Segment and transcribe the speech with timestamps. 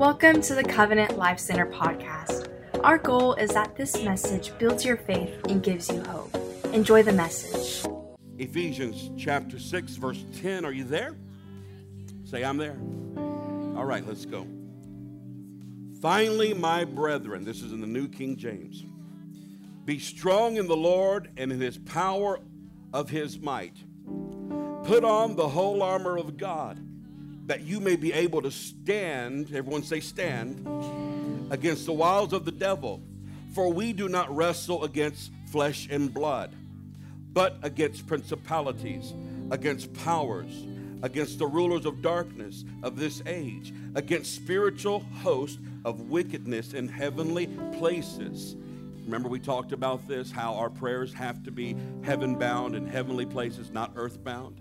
[0.00, 2.48] Welcome to the Covenant Life Center podcast.
[2.82, 6.34] Our goal is that this message builds your faith and gives you hope.
[6.72, 7.86] Enjoy the message.
[8.38, 10.64] Ephesians chapter 6, verse 10.
[10.64, 11.18] Are you there?
[12.24, 12.78] Say, I'm there.
[13.76, 14.46] All right, let's go.
[16.00, 18.82] Finally, my brethren, this is in the New King James,
[19.84, 22.40] be strong in the Lord and in his power
[22.94, 23.76] of his might.
[24.84, 26.86] Put on the whole armor of God
[27.50, 30.64] that you may be able to stand, everyone say stand,
[31.50, 33.02] against the wiles of the devil.
[33.56, 36.54] For we do not wrestle against flesh and blood,
[37.32, 39.12] but against principalities,
[39.50, 40.64] against powers,
[41.02, 47.48] against the rulers of darkness of this age, against spiritual hosts of wickedness in heavenly
[47.78, 48.54] places.
[49.06, 51.74] Remember, we talked about this how our prayers have to be
[52.04, 54.54] heaven bound and heavenly places, not earth bound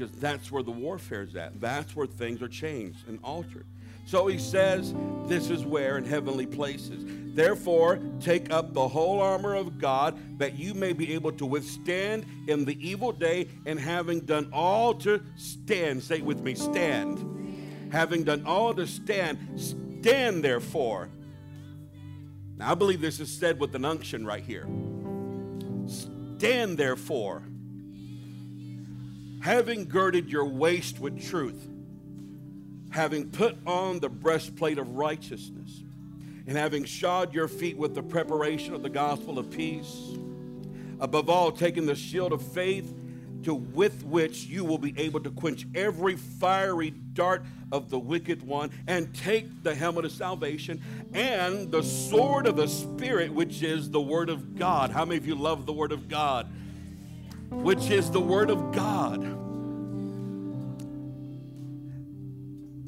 [0.00, 1.60] because that's where the warfare is at.
[1.60, 3.66] That's where things are changed and altered.
[4.06, 4.94] So he says,
[5.26, 7.04] This is where in heavenly places.
[7.34, 12.24] Therefore, take up the whole armor of God that you may be able to withstand
[12.48, 17.92] in the evil day, and having done all to stand, say with me, stand.
[17.92, 21.10] Having done all to stand, stand therefore.
[22.56, 24.66] Now, I believe this is said with an unction right here.
[25.86, 27.42] Stand therefore
[29.40, 31.68] having girded your waist with truth,
[32.90, 35.82] having put on the breastplate of righteousness,
[36.46, 40.14] and having shod your feet with the preparation of the gospel of peace,
[41.00, 42.94] above all, taking the shield of faith
[43.44, 48.42] to with which you will be able to quench every fiery dart of the wicked
[48.42, 50.82] one and take the helmet of salvation
[51.14, 54.90] and the sword of the spirit which is the word of God.
[54.90, 56.48] How many of you love the word of God?
[57.50, 59.22] Which is the Word of God.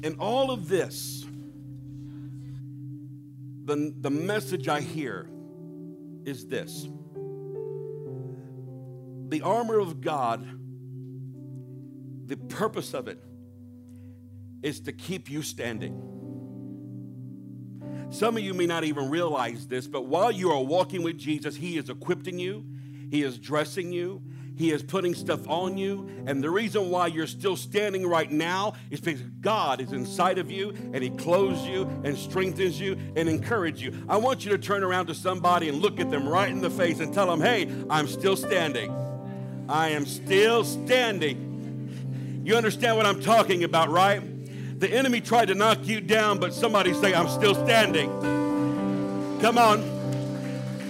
[0.03, 1.25] And all of this,
[3.65, 5.29] the, the message I hear
[6.25, 6.87] is this
[9.29, 10.47] the armor of God,
[12.27, 13.19] the purpose of it
[14.61, 16.09] is to keep you standing.
[18.11, 21.55] Some of you may not even realize this, but while you are walking with Jesus,
[21.55, 22.63] He is equipping you,
[23.09, 24.21] He is dressing you,
[24.55, 26.09] he is putting stuff on you.
[26.27, 30.51] And the reason why you're still standing right now is because God is inside of
[30.51, 34.05] you and He clothes you and strengthens you and encourages you.
[34.07, 36.69] I want you to turn around to somebody and look at them right in the
[36.69, 38.91] face and tell them, hey, I'm still standing.
[39.67, 42.41] I am still standing.
[42.45, 44.21] You understand what I'm talking about, right?
[44.79, 48.09] The enemy tried to knock you down, but somebody say, I'm still standing.
[49.39, 49.92] Come on.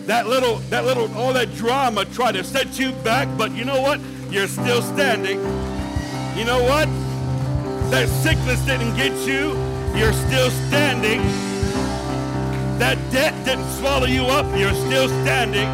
[0.05, 3.81] That little, that little, all that drama tried to set you back, but you know
[3.81, 4.01] what?
[4.29, 5.39] You're still standing.
[6.37, 6.89] You know what?
[7.89, 9.53] That sickness didn't get you.
[9.95, 11.21] You're still standing.
[12.79, 14.45] That debt didn't swallow you up.
[14.57, 15.69] You're still standing.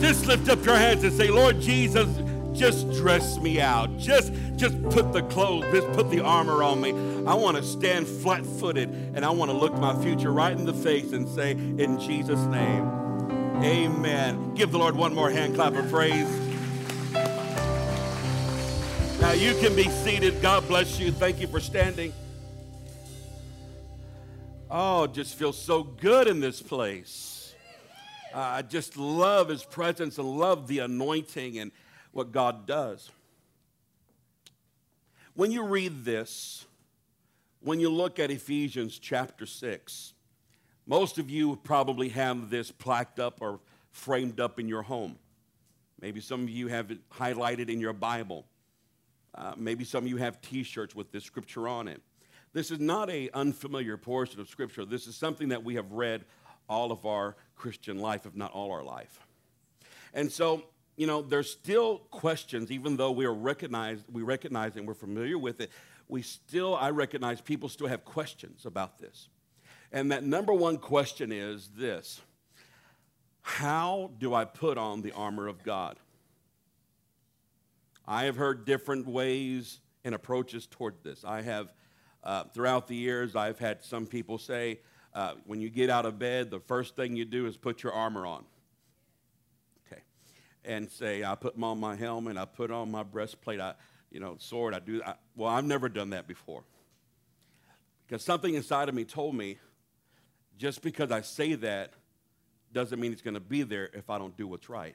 [0.00, 2.08] Just lift up your hands and say, Lord Jesus,
[2.56, 3.96] just dress me out.
[3.98, 6.90] Just, just put the clothes, just put the armor on me.
[7.26, 10.64] I want to stand flat footed and I want to look my future right in
[10.64, 12.84] the face and say, in Jesus' name,
[13.62, 14.54] amen.
[14.54, 16.28] Give the Lord one more hand clap of praise.
[19.20, 20.40] Now you can be seated.
[20.42, 21.10] God bless you.
[21.10, 22.12] Thank you for standing.
[24.70, 27.54] Oh, just feels so good in this place.
[28.34, 31.72] I just love his presence and love the anointing and
[32.16, 33.10] what God does.
[35.34, 36.64] When you read this,
[37.60, 40.14] when you look at Ephesians chapter 6,
[40.86, 43.60] most of you probably have this plaqued up or
[43.92, 45.18] framed up in your home.
[46.00, 48.46] Maybe some of you have it highlighted in your Bible.
[49.34, 52.00] Uh, maybe some of you have t shirts with this scripture on it.
[52.54, 54.86] This is not an unfamiliar portion of scripture.
[54.86, 56.24] This is something that we have read
[56.66, 59.20] all of our Christian life, if not all our life.
[60.14, 60.64] And so
[60.96, 65.38] you know, there's still questions, even though we are recognized, we recognize and we're familiar
[65.38, 65.70] with it,
[66.08, 69.28] we still, I recognize people still have questions about this.
[69.92, 72.20] And that number one question is this
[73.42, 75.98] How do I put on the armor of God?
[78.08, 81.24] I have heard different ways and approaches toward this.
[81.24, 81.72] I have,
[82.22, 84.78] uh, throughout the years, I've had some people say,
[85.12, 87.92] uh, when you get out of bed, the first thing you do is put your
[87.92, 88.44] armor on
[90.66, 93.74] and say, I put on my helmet, I put on my breastplate, I,
[94.10, 95.00] you know, sword, I do.
[95.36, 96.64] Well, I've never done that before.
[98.06, 99.58] Because something inside of me told me,
[100.58, 101.92] just because I say that
[102.72, 104.94] doesn't mean it's going to be there if I don't do what's right.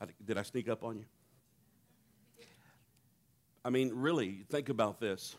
[0.00, 1.04] I, did I sneak up on you?
[3.64, 5.36] I mean, really, think about this.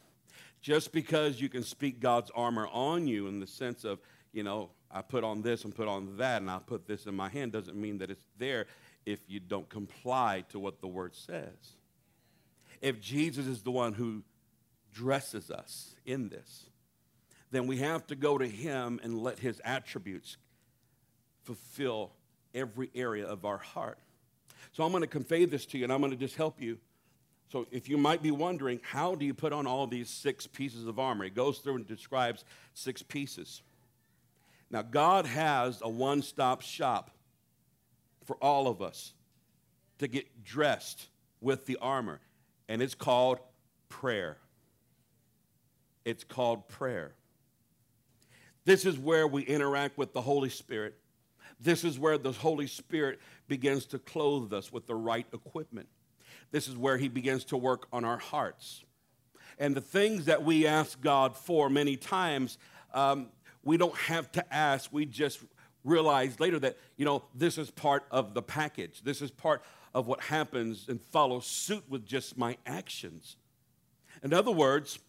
[0.61, 3.99] Just because you can speak God's armor on you in the sense of,
[4.33, 7.15] you know, I put on this and put on that and I put this in
[7.15, 8.67] my hand doesn't mean that it's there
[9.05, 11.75] if you don't comply to what the word says.
[12.81, 14.23] If Jesus is the one who
[14.93, 16.69] dresses us in this,
[17.51, 20.37] then we have to go to him and let his attributes
[21.43, 22.11] fulfill
[22.53, 23.99] every area of our heart.
[24.71, 26.77] So I'm going to convey this to you and I'm going to just help you.
[27.51, 30.87] So if you might be wondering, how do you put on all these six pieces
[30.87, 31.25] of armor?
[31.25, 32.43] It goes through and describes
[32.73, 33.61] six pieces.
[34.69, 37.11] Now, God has a one stop shop
[38.25, 39.13] for all of us
[39.99, 41.09] to get dressed
[41.39, 42.19] with the armor,
[42.67, 43.39] and it's called
[43.89, 44.37] prayer.
[46.03, 47.13] It's called prayer.
[48.65, 50.95] This is where we interact with the Holy Spirit.
[51.59, 55.87] This is where the Holy Spirit begins to clothe us with the right equipment.
[56.51, 58.83] This is where He begins to work on our hearts.
[59.57, 62.57] And the things that we ask God for many times,
[62.93, 63.27] um,
[63.65, 64.93] we don't have to ask.
[64.93, 65.39] We just
[65.83, 69.01] realize later that, you know, this is part of the package.
[69.03, 69.61] This is part
[69.93, 73.35] of what happens and follows suit with just my actions.
[74.23, 74.99] In other words,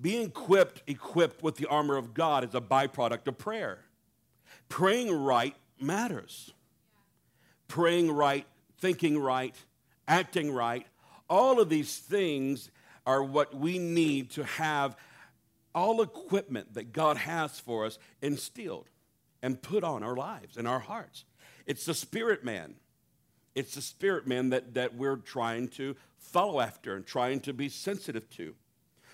[0.00, 3.80] being equipped, equipped with the armor of God is a byproduct of prayer.
[4.68, 6.52] Praying right matters.
[7.68, 8.46] Praying right,
[8.78, 9.54] thinking right,
[10.06, 10.86] acting right,
[11.28, 12.70] all of these things
[13.06, 14.96] are what we need to have
[15.76, 18.88] all equipment that God has for us instilled
[19.42, 21.24] and put on our lives and our hearts.
[21.66, 22.74] It's the spirit man.
[23.54, 27.68] It's the spirit man that, that we're trying to follow after and trying to be
[27.68, 28.54] sensitive to.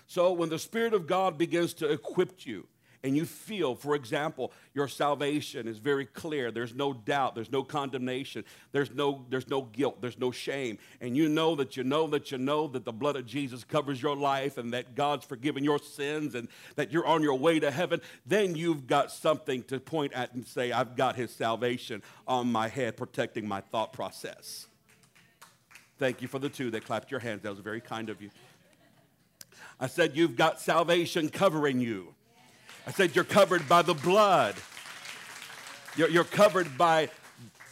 [0.07, 2.67] So when the Spirit of God begins to equip you,
[3.03, 6.51] and you feel, for example, your salvation is very clear.
[6.51, 10.77] There's no doubt, there's no condemnation, there's no, there's no guilt, there's no shame.
[11.01, 14.01] And you know that you know that you know that the blood of Jesus covers
[14.01, 16.47] your life and that God's forgiven your sins and
[16.77, 20.47] that you're on your way to heaven, then you've got something to point at and
[20.47, 24.67] say, I've got his salvation on my head, protecting my thought process.
[25.99, 27.41] Thank you for the two that clapped your hands.
[27.41, 28.29] That was very kind of you.
[29.79, 32.15] I said, You've got salvation covering you.
[32.85, 34.55] I said, You're covered by the blood.
[35.95, 37.09] You're, you're covered by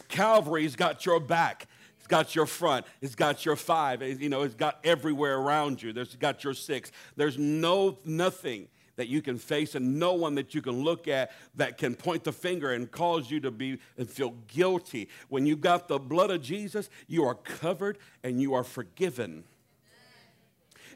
[0.08, 1.66] Calvary's got your back.
[1.98, 2.86] It's got your front.
[3.00, 4.02] It's got your five.
[4.02, 5.92] you know, it's got everywhere around you.
[5.92, 6.92] There's got your six.
[7.16, 11.32] There's no nothing that you can face and no one that you can look at
[11.54, 15.08] that can point the finger and cause you to be and feel guilty.
[15.28, 19.44] When you got the blood of Jesus, you are covered and you are forgiven.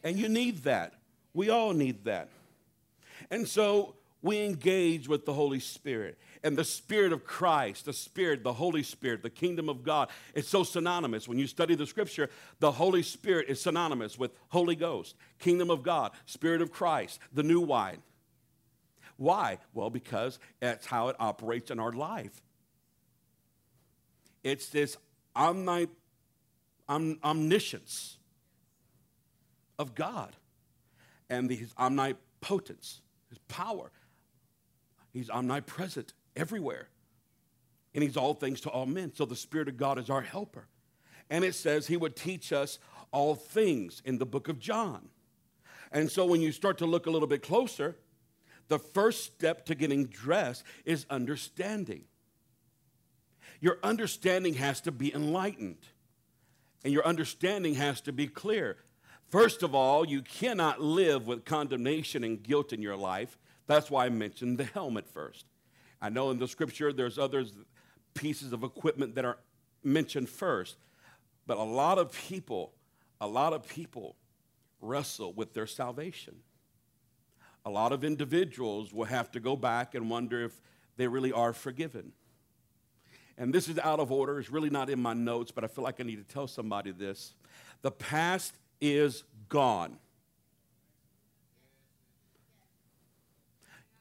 [0.05, 0.95] And you need that.
[1.35, 2.29] We all need that.
[3.31, 6.19] And so we engage with the Holy Spirit.
[6.43, 10.49] And the Spirit of Christ, the Spirit, the Holy Spirit, the kingdom of God, it's
[10.49, 11.29] so synonymous.
[11.29, 12.31] When you study the scripture,
[12.61, 17.43] the Holy Spirit is synonymous with Holy Ghost, kingdom of God, Spirit of Christ, the
[17.43, 18.03] new wine.
[19.17, 19.59] Why?
[19.75, 22.43] Well, because that's how it operates in our life.
[24.45, 24.97] It's this
[25.35, 25.89] omni,
[26.89, 28.19] om, omniscience
[29.79, 30.37] of God
[31.29, 33.91] and his omnipotence, his power.
[35.17, 36.89] He's omnipresent everywhere.
[37.95, 39.15] And he's all things to all men.
[39.15, 40.67] So the Spirit of God is our helper.
[41.31, 42.79] And it says he would teach us
[43.13, 45.09] all things in the book of John.
[45.91, 47.96] And so when you start to look a little bit closer,
[48.69, 52.05] the first step to getting dressed is understanding.
[53.63, 55.79] Your understanding has to be enlightened,
[56.85, 58.77] and your understanding has to be clear.
[59.31, 63.39] First of all, you cannot live with condemnation and guilt in your life.
[63.67, 65.46] That's why I mentioned the helmet first.
[66.01, 67.44] I know in the scripture there's other
[68.15, 69.39] pieces of equipment that are
[69.82, 70.77] mentioned first,
[71.46, 72.73] but a lot of people,
[73.20, 74.17] a lot of people
[74.81, 76.37] wrestle with their salvation.
[77.65, 80.61] A lot of individuals will have to go back and wonder if
[80.96, 82.13] they really are forgiven.
[83.39, 84.39] And this is out of order.
[84.39, 86.93] It's really not in my notes, but I feel like I need to tell somebody
[86.93, 87.35] this.
[87.82, 89.99] The past is gone.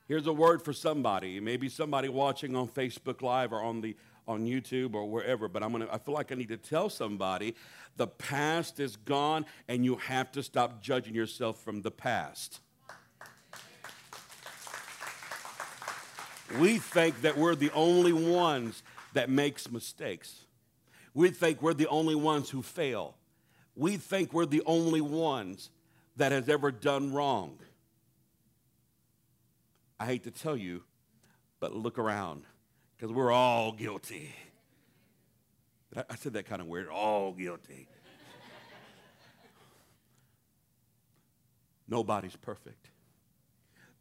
[0.07, 1.39] Here's a word for somebody.
[1.39, 3.95] Maybe somebody watching on Facebook Live or on the
[4.27, 7.55] on YouTube or wherever, but I'm gonna I feel like I need to tell somebody
[7.95, 12.59] the past is gone and you have to stop judging yourself from the past.
[16.59, 18.83] We think that we're the only ones
[19.13, 20.45] that makes mistakes.
[21.13, 23.15] We think we're the only ones who fail
[23.75, 25.69] we think we're the only ones
[26.15, 27.57] that has ever done wrong.
[29.99, 30.83] I hate to tell you,
[31.59, 32.43] but look around
[32.95, 34.33] because we're all guilty.
[36.09, 37.87] I said that kind of weird, all guilty.
[41.87, 42.89] Nobody's perfect.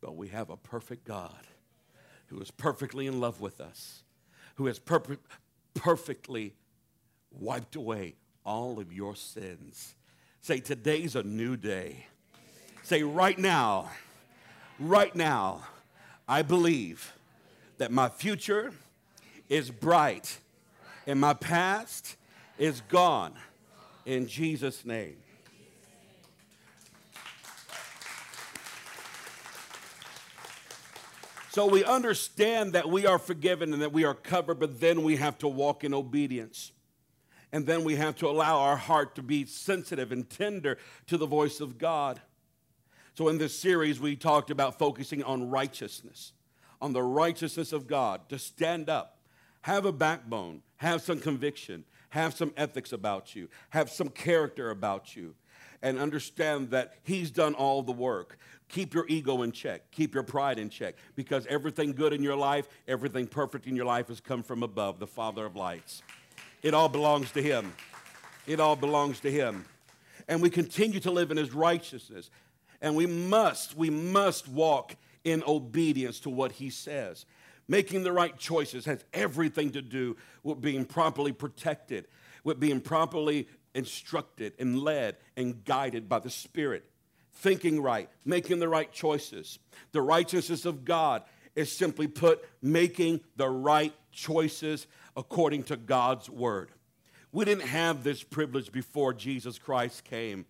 [0.00, 1.46] But we have a perfect God
[2.26, 4.02] who is perfectly in love with us,
[4.56, 5.18] who has per-
[5.74, 6.54] perfectly
[7.30, 9.94] wiped away all of your sins.
[10.40, 12.06] Say, today's a new day.
[12.82, 13.90] Say, right now,
[14.78, 15.62] right now,
[16.26, 17.12] I believe
[17.78, 18.72] that my future
[19.48, 20.38] is bright
[21.06, 22.16] and my past
[22.58, 23.34] is gone
[24.06, 25.16] in Jesus' name.
[31.50, 35.14] So we understand that we are forgiven and that we are covered, but then we
[35.16, 36.72] have to walk in obedience.
[37.52, 41.26] And then we have to allow our heart to be sensitive and tender to the
[41.26, 42.20] voice of God.
[43.14, 46.32] So in this series, we talked about focusing on righteousness,
[46.82, 49.18] on the righteousness of God, to stand up,
[49.62, 55.14] have a backbone, have some conviction, have some ethics about you, have some character about
[55.14, 55.34] you,
[55.80, 58.36] and understand that He's done all the work.
[58.68, 62.36] Keep your ego in check, keep your pride in check, because everything good in your
[62.36, 66.02] life, everything perfect in your life has come from above, the Father of lights.
[66.62, 67.74] It all belongs to Him.
[68.46, 69.66] It all belongs to Him.
[70.26, 72.30] And we continue to live in His righteousness.
[72.84, 77.24] And we must, we must walk in obedience to what He says.
[77.66, 82.06] Making the right choices has everything to do with being properly protected,
[82.44, 86.84] with being properly instructed and led and guided by the Spirit.
[87.32, 89.58] Thinking right, making the right choices.
[89.92, 91.22] The righteousness of God
[91.56, 94.86] is simply put, making the right choices
[95.16, 96.68] according to God's word.
[97.32, 100.44] We didn't have this privilege before Jesus Christ came.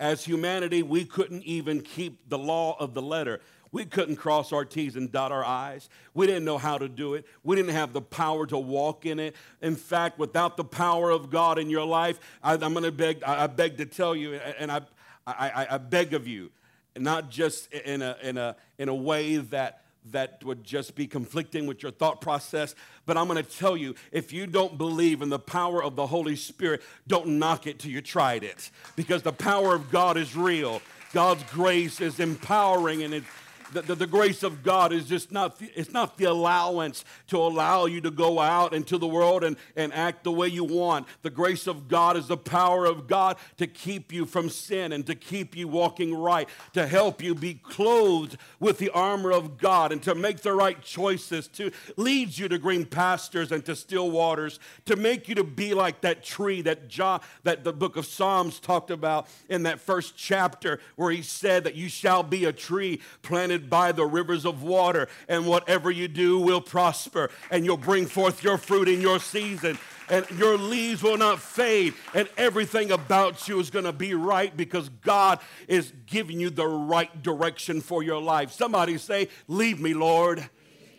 [0.00, 3.42] As humanity, we couldn't even keep the law of the letter.
[3.70, 5.90] We couldn't cross our T's and dot our I's.
[6.14, 7.26] We didn't know how to do it.
[7.44, 9.36] We didn't have the power to walk in it.
[9.60, 13.22] In fact, without the power of God in your life, I, am going to beg,
[13.24, 14.80] I, I beg to tell you, and I,
[15.26, 16.50] I, I beg of you,
[16.96, 21.66] not just in a, in a, in a way that that would just be conflicting
[21.66, 22.74] with your thought process.
[23.06, 26.06] But I'm going to tell you if you don't believe in the power of the
[26.06, 30.34] Holy Spirit, don't knock it till you tried it because the power of God is
[30.34, 30.80] real.
[31.12, 33.26] God's grace is empowering and it's
[33.72, 37.86] the, the, the, grace of God is just not, it's not the allowance to allow
[37.86, 41.06] you to go out into the world and, and act the way you want.
[41.22, 45.06] The grace of God is the power of God to keep you from sin and
[45.06, 49.92] to keep you walking right, to help you be clothed with the armor of God
[49.92, 54.10] and to make the right choices, to lead you to green pastures and to still
[54.10, 58.06] waters, to make you to be like that tree that John, that the book of
[58.06, 62.52] Psalms talked about in that first chapter where he said that you shall be a
[62.52, 67.64] tree planted planted by the rivers of water, and whatever you do will prosper, and
[67.64, 72.28] you'll bring forth your fruit in your season and your leaves will not fade, and
[72.36, 75.38] everything about you is going to be right because God
[75.68, 78.50] is giving you the right direction for your life.
[78.50, 80.50] Somebody say, Lead me, Lord.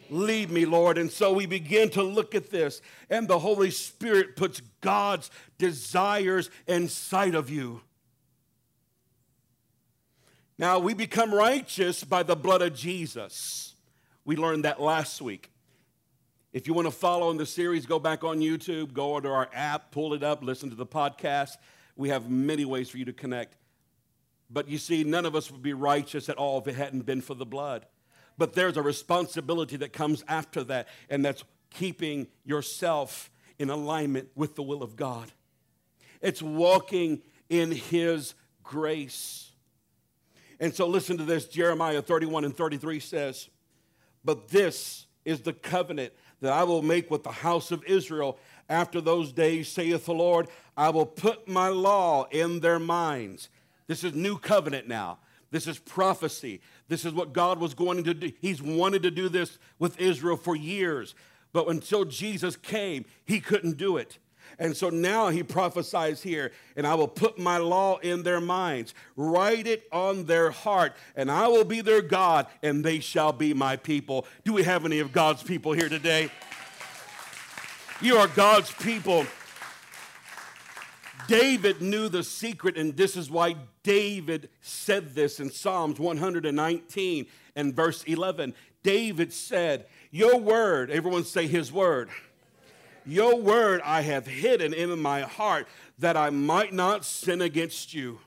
[0.09, 0.97] Lead me, Lord.
[0.97, 6.49] And so we begin to look at this, and the Holy Spirit puts God's desires
[6.65, 7.81] inside of you.
[10.61, 13.73] Now, we become righteous by the blood of Jesus.
[14.25, 15.49] We learned that last week.
[16.53, 19.49] If you want to follow in the series, go back on YouTube, go to our
[19.55, 21.57] app, pull it up, listen to the podcast.
[21.95, 23.55] We have many ways for you to connect.
[24.51, 27.21] But you see, none of us would be righteous at all if it hadn't been
[27.21, 27.87] for the blood.
[28.37, 34.53] But there's a responsibility that comes after that, and that's keeping yourself in alignment with
[34.53, 35.31] the will of God.
[36.21, 39.50] It's walking in His grace.
[40.61, 43.49] And so listen to this Jeremiah 31 and 33 says,
[44.23, 48.37] But this is the covenant that I will make with the house of Israel
[48.69, 50.47] after those days, saith the Lord.
[50.77, 53.49] I will put my law in their minds.
[53.87, 55.17] This is new covenant now.
[55.49, 56.61] This is prophecy.
[56.87, 58.31] This is what God was going to do.
[58.39, 61.15] He's wanted to do this with Israel for years.
[61.53, 64.19] But until Jesus came, he couldn't do it.
[64.59, 68.93] And so now he prophesies here, and I will put my law in their minds,
[69.15, 73.53] write it on their heart, and I will be their God, and they shall be
[73.53, 74.25] my people.
[74.43, 76.29] Do we have any of God's people here today?
[78.01, 79.25] You are God's people.
[81.27, 87.75] David knew the secret, and this is why David said this in Psalms 119 and
[87.75, 88.53] verse 11.
[88.83, 92.09] David said, Your word, everyone say his word
[93.05, 95.67] your word I have hidden in my heart
[95.99, 98.19] that I might not sin against you.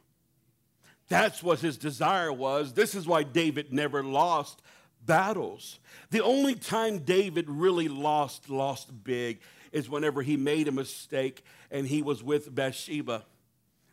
[1.09, 2.73] That's what his desire was.
[2.73, 4.63] This is why David never lost
[5.05, 5.79] battles.
[6.11, 9.41] The only time David really lost, lost big,
[9.71, 13.25] is whenever he made a mistake and he was with Bathsheba.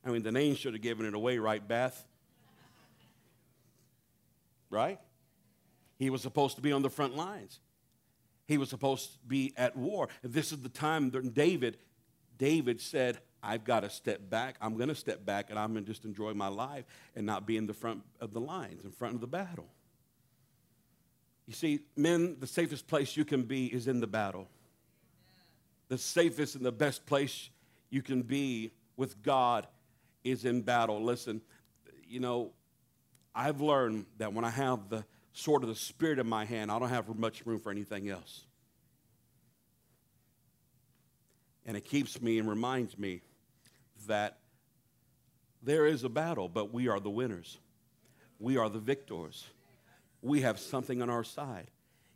[0.05, 2.05] I mean, the name should have given it away, right, Beth?
[4.71, 4.99] right?
[5.99, 7.59] He was supposed to be on the front lines.
[8.51, 10.09] He was supposed to be at war.
[10.21, 11.77] This is the time that David,
[12.37, 14.57] David said, I've got to step back.
[14.59, 16.83] I'm going to step back and I'm going to just enjoy my life
[17.15, 19.67] and not be in the front of the lines, in front of the battle.
[21.47, 24.49] You see, men, the safest place you can be is in the battle.
[25.87, 27.49] The safest and the best place
[27.89, 29.65] you can be with God
[30.25, 31.01] is in battle.
[31.01, 31.39] Listen,
[32.05, 32.51] you know,
[33.33, 36.79] I've learned that when I have the sword of the Spirit in my hand, I
[36.79, 38.45] don't have much room for anything else.
[41.65, 43.21] And it keeps me and reminds me
[44.07, 44.37] that
[45.61, 47.59] there is a battle, but we are the winners.
[48.39, 49.45] We are the victors.
[50.21, 51.67] We have something on our side.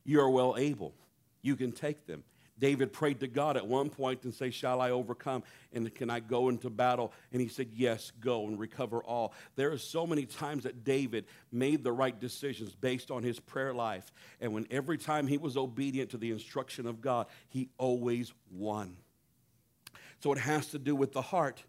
[0.03, 0.93] You are well able.
[1.41, 2.23] You can take them.
[2.57, 5.43] David prayed to God at one point and say, Shall I overcome?
[5.73, 7.11] And can I go into battle?
[7.31, 9.33] And he said, Yes, go and recover all.
[9.55, 13.73] There are so many times that David made the right decisions based on his prayer
[13.73, 14.11] life.
[14.39, 18.97] And when every time he was obedient to the instruction of God, he always won.
[20.19, 21.63] So it has to do with the heart.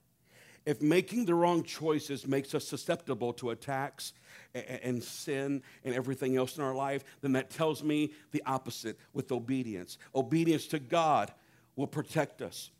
[0.66, 4.12] If making the wrong choices makes us susceptible to attacks
[4.52, 9.30] and sin and everything else in our life, then that tells me the opposite with
[9.30, 9.96] obedience.
[10.14, 11.32] Obedience to God
[11.76, 12.70] will protect us,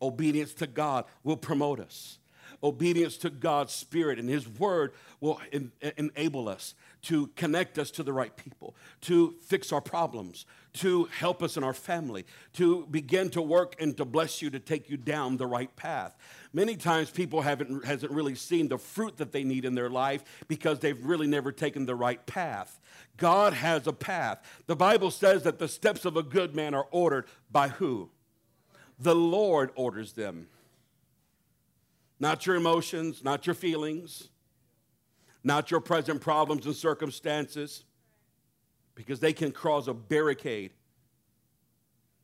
[0.00, 2.18] obedience to God will promote us.
[2.62, 8.02] Obedience to God's Spirit and His Word will en- enable us to connect us to
[8.02, 13.28] the right people, to fix our problems, to help us in our family, to begin
[13.30, 16.16] to work and to bless you to take you down the right path.
[16.52, 20.24] Many times people haven't hasn't really seen the fruit that they need in their life
[20.48, 22.80] because they've really never taken the right path.
[23.16, 24.38] God has a path.
[24.66, 28.10] The Bible says that the steps of a good man are ordered by who?
[28.98, 30.48] The Lord orders them.
[32.20, 34.28] Not your emotions, not your feelings,
[35.42, 37.84] not your present problems and circumstances,
[38.94, 40.72] because they can cause a barricade.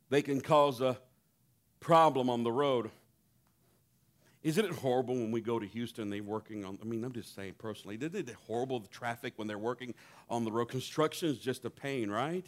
[0.09, 0.97] They can cause a
[1.79, 2.89] problem on the road.
[4.43, 7.35] Isn't it horrible when we go to Houston, they're working on, I mean, I'm just
[7.35, 9.93] saying personally, isn't it horrible the traffic when they're working
[10.29, 10.69] on the road?
[10.69, 12.47] Construction is just a pain, right?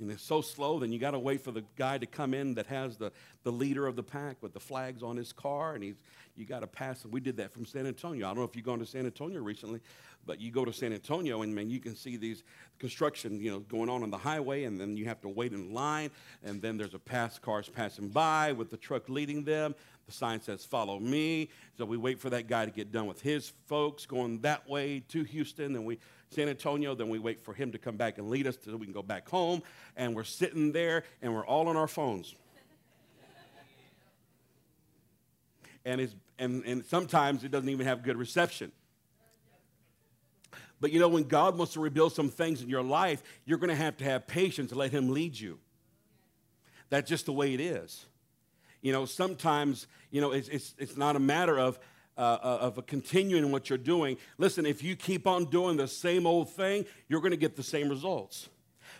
[0.00, 2.54] and it's so slow, then you got to wait for the guy to come in
[2.54, 3.12] that has the,
[3.44, 5.96] the leader of the pack with the flags on his car, and he's,
[6.34, 7.10] you got to pass him.
[7.10, 8.26] We did that from San Antonio.
[8.26, 9.80] I don't know if you've gone to San Antonio recently,
[10.26, 12.42] but you go to San Antonio, and man, you can see these
[12.78, 15.72] construction, you know, going on on the highway, and then you have to wait in
[15.72, 16.10] line,
[16.42, 19.74] and then there's a pass cars passing by with the truck leading them.
[20.06, 21.48] The sign says, Follow me.
[21.78, 25.00] So we wait for that guy to get done with his folks going that way
[25.08, 25.98] to Houston, and we
[26.30, 26.94] San Antonio.
[26.94, 29.02] Then we wait for him to come back and lead us so we can go
[29.02, 29.62] back home.
[29.96, 32.34] And we're sitting there and we're all on our phones.
[35.84, 38.72] And, it's, and, and sometimes it doesn't even have good reception.
[40.80, 43.70] But you know, when God wants to rebuild some things in your life, you're going
[43.70, 45.58] to have to have patience to let Him lead you.
[46.90, 48.06] That's just the way it is.
[48.82, 51.78] You know, sometimes, you know, it's, it's, it's not a matter of,
[52.18, 54.18] uh, uh, of continuing what you're doing.
[54.36, 57.62] Listen, if you keep on doing the same old thing, you're going to get the
[57.62, 58.48] same results.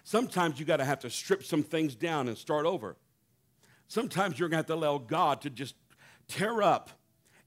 [0.05, 2.97] Sometimes you got to have to strip some things down and start over.
[3.89, 5.75] Sometimes you're going to have to allow God to just
[6.29, 6.91] tear up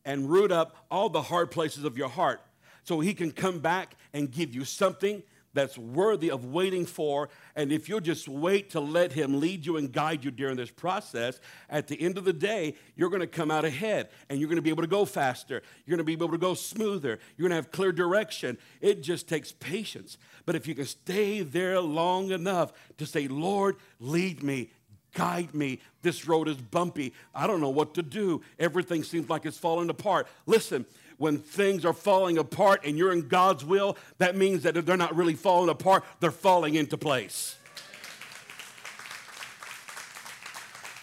[0.05, 2.41] and root up all the hard places of your heart
[2.83, 5.21] so he can come back and give you something
[5.57, 7.29] that's worthy of waiting for.
[7.55, 10.69] And if you'll just wait to let Him lead you and guide you during this
[10.69, 14.49] process, at the end of the day, you're going to come out ahead and you're
[14.49, 15.63] going to be able to go faster.
[15.85, 17.19] You're going to be able to go smoother.
[17.35, 18.57] You're going to have clear direction.
[18.81, 20.17] It just takes patience.
[20.45, 24.69] But if you can stay there long enough to say, Lord, lead me,
[25.17, 25.79] guide me.
[26.03, 27.11] This road is bumpy.
[27.33, 28.43] I don't know what to do.
[28.59, 30.27] Everything seems like it's falling apart.
[30.45, 30.85] Listen,
[31.17, 35.15] when things are falling apart and you're in God's will, that means that they're not
[35.15, 37.55] really falling apart, they're falling into place.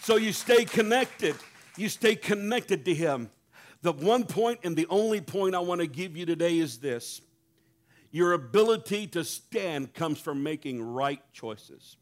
[0.01, 1.35] So you stay connected.
[1.75, 3.29] You stay connected to Him.
[3.81, 7.21] The one point and the only point I want to give you today is this
[8.11, 11.97] your ability to stand comes from making right choices.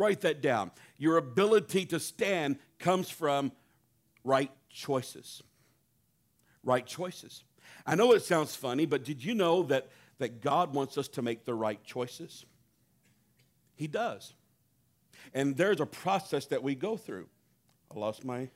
[0.00, 0.70] Write that down.
[0.98, 3.52] Your ability to stand comes from
[4.24, 5.42] right choices
[6.62, 7.44] right choices.
[7.86, 11.22] I know it sounds funny, but did you know that, that God wants us to
[11.22, 12.44] make the right choices?
[13.74, 14.34] He does.
[15.32, 17.28] And there's a process that we go through.
[17.94, 18.50] I lost my.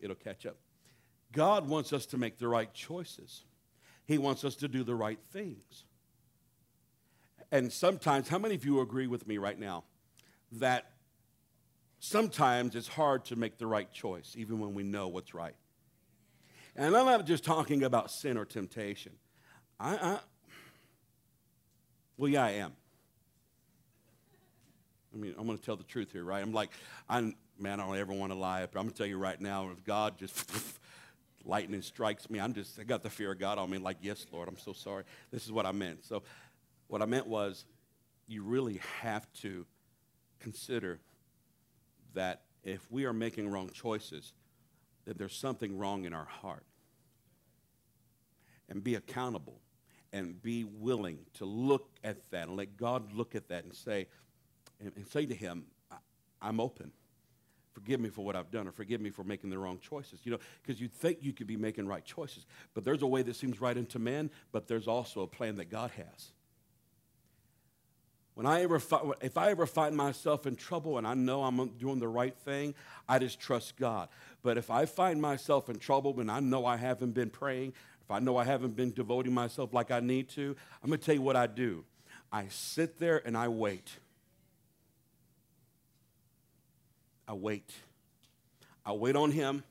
[0.00, 0.56] It'll catch up.
[1.32, 3.42] God wants us to make the right choices.
[4.08, 5.84] He wants us to do the right things.
[7.52, 9.84] And sometimes, how many of you agree with me right now?
[10.52, 10.90] that
[12.00, 15.54] sometimes it's hard to make the right choice, even when we know what's right.
[16.76, 19.12] And I'm not just talking about sin or temptation.
[19.80, 20.18] I, I
[22.16, 22.72] well, yeah, I am.
[25.14, 26.42] I mean, I'm going to tell the truth here, right?
[26.42, 26.70] I'm like,
[27.08, 29.40] I'm, man, I don't ever want to lie, but I'm going to tell you right
[29.40, 30.34] now, if God just
[31.48, 34.26] lightning strikes me, I'm just, I got the fear of God on me, like, yes,
[34.30, 35.04] Lord, I'm so sorry.
[35.32, 36.04] This is what I meant.
[36.04, 36.22] So,
[36.86, 37.64] what I meant was,
[38.26, 39.66] you really have to
[40.38, 41.00] consider
[42.14, 44.32] that if we are making wrong choices,
[45.06, 46.64] that there's something wrong in our heart.
[48.68, 49.60] And be accountable
[50.12, 54.08] and be willing to look at that and let God look at that and say,
[54.80, 55.64] and, and say to Him,
[56.42, 56.92] I'm open.
[57.78, 60.18] Forgive me for what I've done, or forgive me for making the wrong choices.
[60.24, 63.22] You know, because you think you could be making right choices, but there's a way
[63.22, 66.32] that seems right unto man, but there's also a plan that God has.
[68.34, 68.82] When I ever,
[69.20, 72.74] if I ever find myself in trouble and I know I'm doing the right thing,
[73.08, 74.08] I just trust God.
[74.42, 78.10] But if I find myself in trouble and I know I haven't been praying, if
[78.10, 81.14] I know I haven't been devoting myself like I need to, I'm going to tell
[81.14, 81.84] you what I do.
[82.32, 83.98] I sit there and I wait.
[87.28, 87.70] I wait.
[88.86, 89.62] I wait on Him,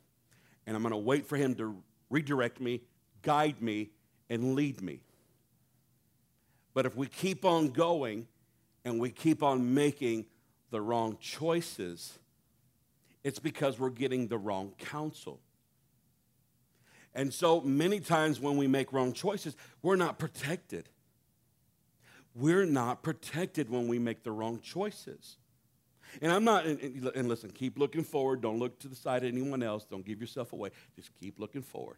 [0.68, 1.76] and I'm going to wait for Him to
[2.12, 2.82] redirect me,
[3.24, 3.90] guide me,
[4.30, 5.02] and lead me.
[6.76, 8.28] But if we keep on going
[8.86, 10.28] and we keep on making
[10.70, 12.20] the wrong choices,
[13.24, 15.40] it's because we're getting the wrong counsel.
[17.16, 20.88] And so many times when we make wrong choices, we're not protected.
[22.36, 25.38] We're not protected when we make the wrong choices.
[26.22, 28.42] And I'm not, and, listen, keep looking forward.
[28.42, 29.86] Don't look to the side of anyone else.
[29.86, 30.72] Don't give yourself away.
[30.96, 31.98] Just keep looking forward.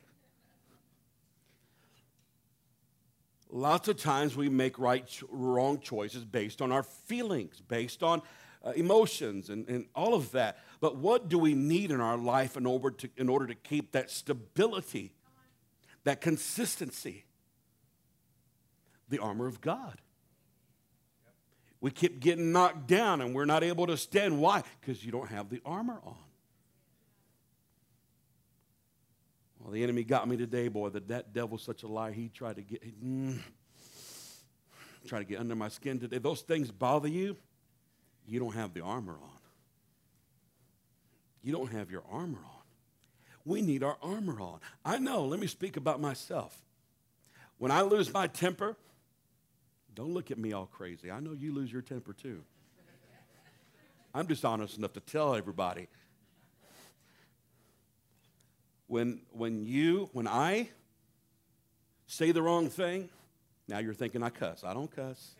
[3.52, 8.22] Lots of times we make right, wrong choices based on our feelings, based on
[8.64, 10.60] uh, emotions, and, and all of that.
[10.80, 13.94] But what do we need in our life in order to, in order to keep
[13.94, 15.14] that stability,
[16.04, 17.26] that consistency?
[19.08, 20.02] The armor of God.
[21.82, 24.40] We keep getting knocked down and we're not able to stand.
[24.40, 24.64] Why?
[24.80, 26.16] Because you don't have the armor on.
[29.60, 30.90] Well, the enemy got me today, boy.
[30.90, 32.12] That that devil's such a lie.
[32.12, 33.38] He tried to get mm,
[35.06, 36.18] try to get under my skin today.
[36.18, 37.36] Those things bother you.
[38.26, 39.40] You don't have the armor on.
[41.42, 42.60] You don't have your armor on.
[43.46, 44.60] We need our armor on.
[44.86, 45.26] I know.
[45.26, 46.56] Let me speak about myself.
[47.58, 48.78] When I lose my temper,
[49.96, 51.12] don't look at me all crazy.
[51.12, 52.42] I know you lose your temper too.
[54.14, 55.88] I'm just honest enough to tell everybody.
[58.88, 60.70] When, when you, when I
[62.08, 63.10] say the wrong thing,
[63.68, 64.64] now you're thinking I cuss.
[64.64, 65.36] I don't cuss.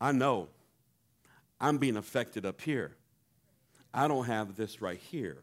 [0.00, 0.48] I know
[1.60, 2.96] I'm being affected up here.
[3.92, 5.42] I don't have this right here.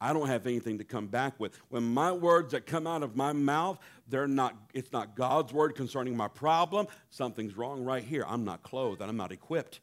[0.00, 1.58] I don't have anything to come back with.
[1.68, 3.78] When my words that come out of my mouth,
[4.08, 6.86] they're not, it's not God's word concerning my problem.
[7.10, 8.24] Something's wrong right here.
[8.28, 9.80] I'm not clothed and I'm not equipped.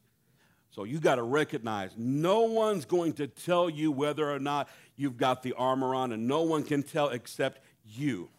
[0.70, 5.18] So you got to recognize no one's going to tell you whether or not you've
[5.18, 8.30] got the armor on, and no one can tell except you.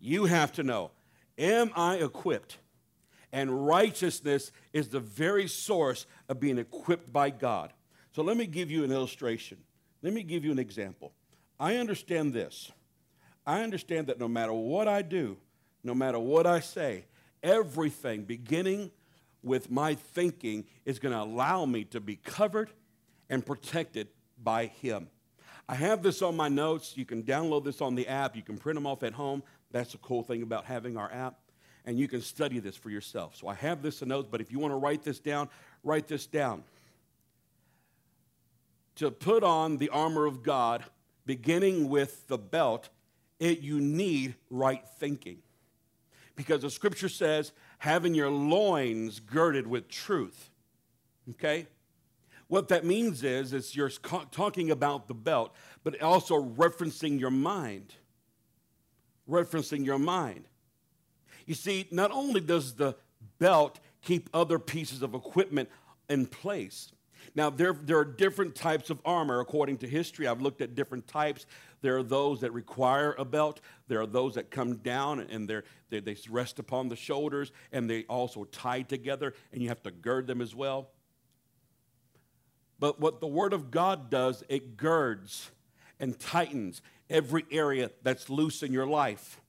[0.00, 0.90] You have to know
[1.38, 2.58] Am I equipped?
[3.32, 7.72] And righteousness is the very source of being equipped by God.
[8.12, 9.58] So let me give you an illustration.
[10.06, 11.12] Let me give you an example.
[11.58, 12.70] I understand this.
[13.44, 15.36] I understand that no matter what I do,
[15.82, 17.06] no matter what I say,
[17.42, 18.92] everything beginning
[19.42, 22.70] with my thinking is going to allow me to be covered
[23.28, 24.06] and protected
[24.40, 25.08] by Him.
[25.68, 26.96] I have this on my notes.
[26.96, 28.36] You can download this on the app.
[28.36, 29.42] You can print them off at home.
[29.72, 31.40] That's the cool thing about having our app.
[31.84, 33.34] And you can study this for yourself.
[33.34, 35.48] So I have this in notes, but if you want to write this down,
[35.82, 36.62] write this down
[38.96, 40.84] to put on the armor of God,
[41.24, 42.88] beginning with the belt,
[43.38, 45.38] it, you need right thinking.
[46.34, 50.50] Because the scripture says, having your loins girded with truth.
[51.30, 51.66] Okay?
[52.48, 57.94] What that means is, is you're talking about the belt, but also referencing your mind.
[59.28, 60.44] Referencing your mind.
[61.46, 62.96] You see, not only does the
[63.38, 65.68] belt keep other pieces of equipment
[66.08, 66.92] in place,
[67.34, 70.26] now, there, there are different types of armor according to history.
[70.26, 71.46] I've looked at different types.
[71.82, 76.00] There are those that require a belt, there are those that come down and they,
[76.00, 80.26] they rest upon the shoulders and they also tie together, and you have to gird
[80.26, 80.90] them as well.
[82.78, 85.50] But what the Word of God does, it girds
[85.98, 89.40] and tightens every area that's loose in your life.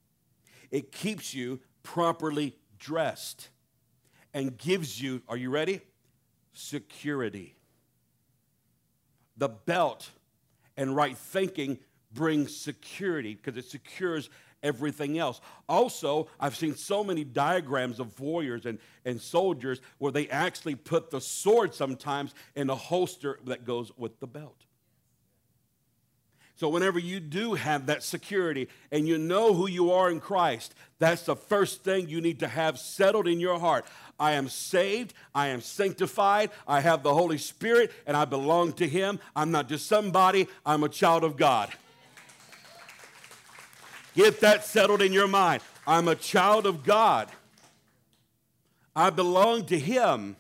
[0.71, 3.49] It keeps you properly dressed
[4.33, 5.81] and gives you, are you ready?
[6.53, 7.56] Security.
[9.37, 10.09] The belt
[10.75, 11.79] and right thinking
[12.13, 14.29] brings security because it secures
[14.63, 15.41] everything else.
[15.69, 21.11] Also, I've seen so many diagrams of warriors and, and soldiers where they actually put
[21.11, 24.66] the sword sometimes in a holster that goes with the belt.
[26.57, 30.73] So, whenever you do have that security and you know who you are in Christ,
[30.97, 33.85] that's the first thing you need to have settled in your heart.
[34.19, 38.87] I am saved, I am sanctified, I have the Holy Spirit, and I belong to
[38.87, 39.19] Him.
[39.35, 41.69] I'm not just somebody, I'm a child of God.
[44.15, 45.61] Get that settled in your mind.
[45.85, 47.29] I'm a child of God.
[48.95, 50.37] I belong to Him.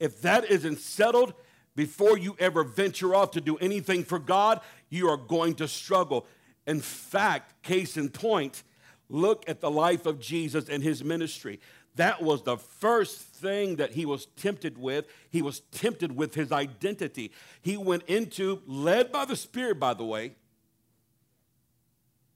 [0.00, 1.34] If that isn't settled
[1.76, 6.26] before you ever venture off to do anything for God, you are going to struggle.
[6.66, 8.62] In fact, case in point,
[9.08, 11.60] look at the life of Jesus and his ministry.
[11.96, 15.06] That was the first thing that he was tempted with.
[15.30, 17.32] He was tempted with his identity.
[17.62, 20.34] He went into, led by the Spirit, by the way,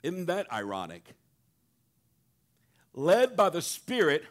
[0.03, 1.15] isn't that ironic?
[2.95, 4.25] Led by the Spirit,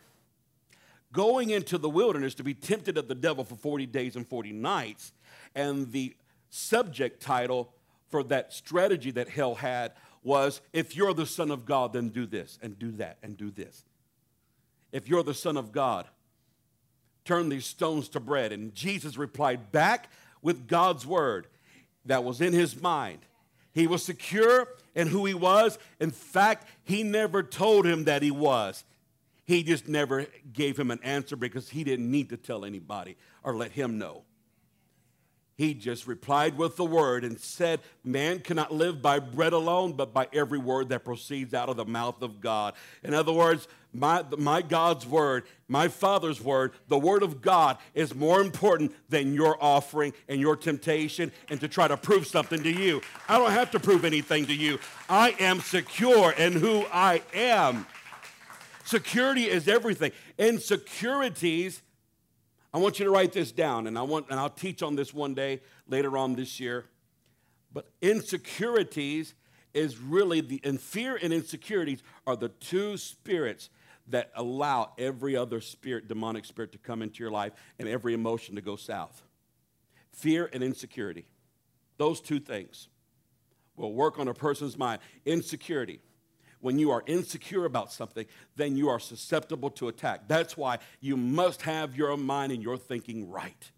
[1.13, 4.51] going into the wilderness to be tempted of the devil for 40 days and 40
[4.51, 5.13] nights.
[5.53, 6.15] And the
[6.49, 7.73] subject title
[8.09, 9.93] for that strategy that hell had
[10.23, 13.51] was if you're the Son of God, then do this and do that and do
[13.51, 13.83] this.
[14.91, 16.07] If you're the Son of God,
[17.25, 18.51] turn these stones to bread.
[18.51, 20.09] And Jesus replied back
[20.41, 21.47] with God's word
[22.05, 23.19] that was in his mind.
[23.71, 25.77] He was secure in who he was.
[25.99, 28.83] In fact, he never told him that he was.
[29.45, 33.55] He just never gave him an answer because he didn't need to tell anybody or
[33.55, 34.23] let him know.
[35.59, 40.13] He just replied with the word and said, Man cannot live by bread alone, but
[40.13, 42.75] by every word that proceeds out of the mouth of God.
[43.03, 48.15] In other words, my, my God's word, my Father's word, the word of God is
[48.15, 52.71] more important than your offering and your temptation and to try to prove something to
[52.71, 53.01] you.
[53.27, 54.79] I don't have to prove anything to you.
[55.09, 57.85] I am secure in who I am.
[58.85, 60.13] Security is everything.
[60.37, 61.81] Insecurities
[62.73, 65.13] I want you to write this down, and I want, and I'll teach on this
[65.13, 66.85] one day later on this year.
[67.73, 69.33] But insecurities
[69.73, 73.69] is really the, and fear and insecurities are the two spirits
[74.07, 78.55] that allow every other spirit, demonic spirit, to come into your life and every emotion
[78.55, 79.23] to go south.
[80.11, 81.25] Fear and insecurity.
[81.97, 82.87] Those two things
[83.75, 85.01] will work on a person's mind.
[85.25, 86.01] Insecurity
[86.61, 90.27] when you are insecure about something, then you are susceptible to attack.
[90.27, 93.71] That's why you must have your mind and your thinking right.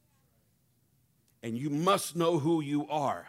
[1.44, 3.28] And you must know who you are.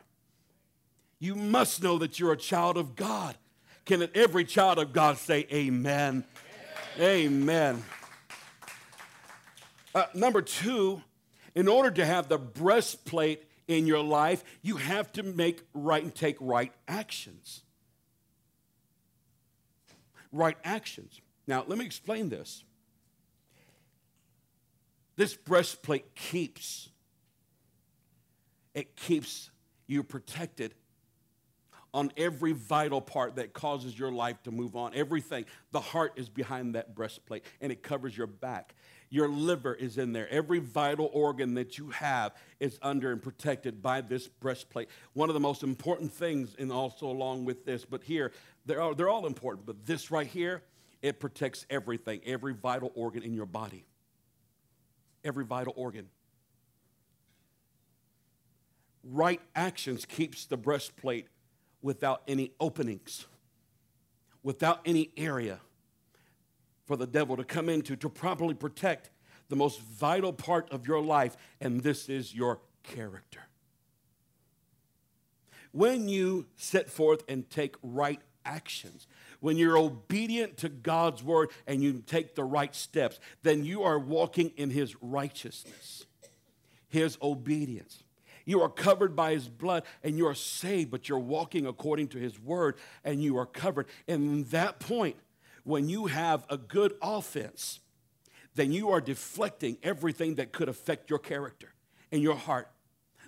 [1.18, 3.36] You must know that you're a child of God.
[3.84, 6.24] Can every child of God say amen?
[6.98, 7.82] Amen.
[9.94, 11.02] Uh, number two,
[11.54, 16.14] in order to have the breastplate in your life, you have to make right and
[16.14, 17.62] take right actions
[20.32, 21.20] right actions.
[21.46, 22.64] Now, let me explain this.
[25.16, 26.88] This breastplate keeps
[28.74, 29.50] it keeps
[29.86, 30.74] you protected
[31.94, 34.94] on every vital part that causes your life to move on.
[34.94, 35.44] Everything.
[35.72, 38.74] The heart is behind that breastplate and it covers your back.
[39.10, 40.26] Your liver is in there.
[40.30, 44.88] Every vital organ that you have is under and protected by this breastplate.
[45.12, 48.32] One of the most important things, and also along with this, but here,
[48.66, 50.62] they're all, they're all important, but this right here,
[51.00, 53.84] it protects everything, every vital organ in your body.
[55.24, 56.08] Every vital organ.
[59.04, 61.26] Right actions keeps the breastplate
[61.80, 63.26] without any openings,
[64.42, 65.58] without any area
[66.86, 69.10] for the devil to come into to properly protect
[69.48, 73.40] the most vital part of your life, and this is your character.
[75.72, 79.06] When you set forth and take right actions,
[79.40, 83.98] when you're obedient to God's word and you take the right steps, then you are
[83.98, 86.06] walking in his righteousness,
[86.88, 88.04] his obedience.
[88.44, 92.18] You are covered by his blood and you are saved, but you're walking according to
[92.18, 93.86] his word and you are covered.
[94.08, 95.16] And in that point,
[95.64, 97.80] when you have a good offense,
[98.54, 101.72] then you are deflecting everything that could affect your character
[102.10, 102.68] and your heart.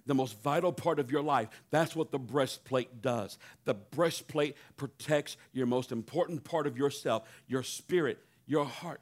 [0.07, 1.49] The most vital part of your life.
[1.71, 3.39] That's what the breastplate does.
[3.65, 9.01] The breastplate protects your most important part of yourself, your spirit, your heart,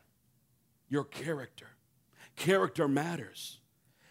[0.88, 1.67] your character.
[2.37, 3.59] Character matters.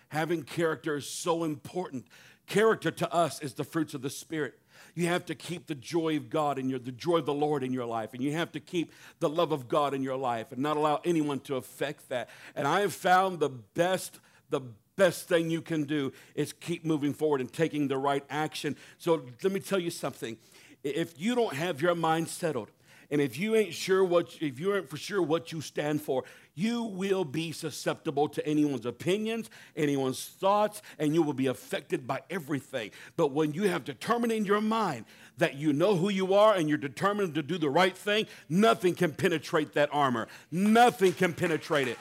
[0.10, 2.06] Having character is so important.
[2.46, 4.60] Character to us is the fruits of the Spirit.
[4.94, 7.64] You have to keep the joy of God in your the joy of the Lord
[7.64, 10.52] in your life, and you have to keep the love of God in your life,
[10.52, 12.30] and not allow anyone to affect that.
[12.56, 14.62] And I have found the best the
[14.96, 18.76] best thing you can do is keep moving forward and taking the right action.
[18.98, 20.38] So let me tell you something.
[20.84, 22.72] If you don't have your mind settled,
[23.12, 26.24] and if you ain't sure what if you aren't for sure what you stand for,
[26.56, 32.22] you will be susceptible to anyone's opinions, anyone's thoughts, and you will be affected by
[32.30, 32.92] everything.
[33.18, 35.06] But when you have determined in your mind
[35.38, 38.96] that you know who you are and you're determined to do the right thing, nothing
[38.96, 40.30] can penetrate that armor.
[40.50, 41.98] Nothing can penetrate it.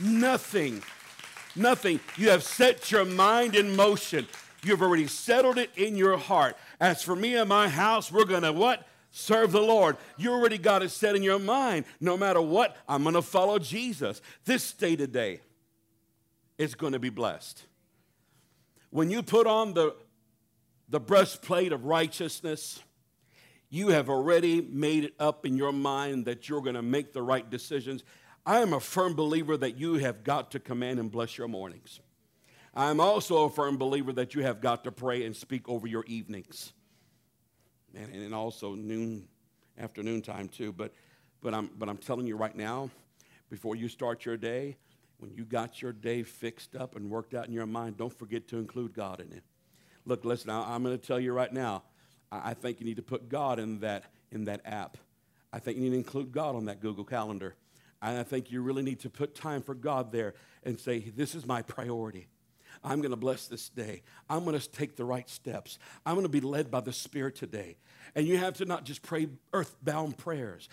[0.00, 0.82] Nothing.
[1.58, 2.00] Nothing.
[2.16, 4.26] You have set your mind in motion.
[4.62, 6.56] You've already settled it in your heart.
[6.80, 8.86] As for me and my house, we're going to what?
[9.10, 9.96] Serve the Lord.
[10.16, 11.84] You already got it set in your mind.
[12.00, 14.20] No matter what, I'm going to follow Jesus.
[14.44, 15.40] This day today
[16.58, 17.62] is going to be blessed.
[18.90, 19.94] When you put on the,
[20.88, 22.80] the breastplate of righteousness,
[23.70, 27.22] you have already made it up in your mind that you're going to make the
[27.22, 28.02] right decisions.
[28.48, 32.00] I am a firm believer that you have got to command and bless your mornings.
[32.74, 36.02] I'm also a firm believer that you have got to pray and speak over your
[36.06, 36.72] evenings.
[37.94, 39.28] And, and also noon,
[39.78, 40.72] afternoon time too.
[40.72, 40.94] But,
[41.42, 42.88] but, I'm, but I'm telling you right now,
[43.50, 44.78] before you start your day,
[45.18, 48.48] when you got your day fixed up and worked out in your mind, don't forget
[48.48, 49.42] to include God in it.
[50.06, 51.82] Look, listen, I'm going to tell you right now,
[52.32, 54.96] I think you need to put God in that, in that app.
[55.52, 57.54] I think you need to include God on that Google Calendar.
[58.00, 60.34] And I think you really need to put time for God there
[60.64, 62.28] and say, This is my priority.
[62.84, 64.02] I'm going to bless this day.
[64.30, 65.78] I'm going to take the right steps.
[66.06, 67.76] I'm going to be led by the Spirit today.
[68.14, 70.68] And you have to not just pray earthbound prayers.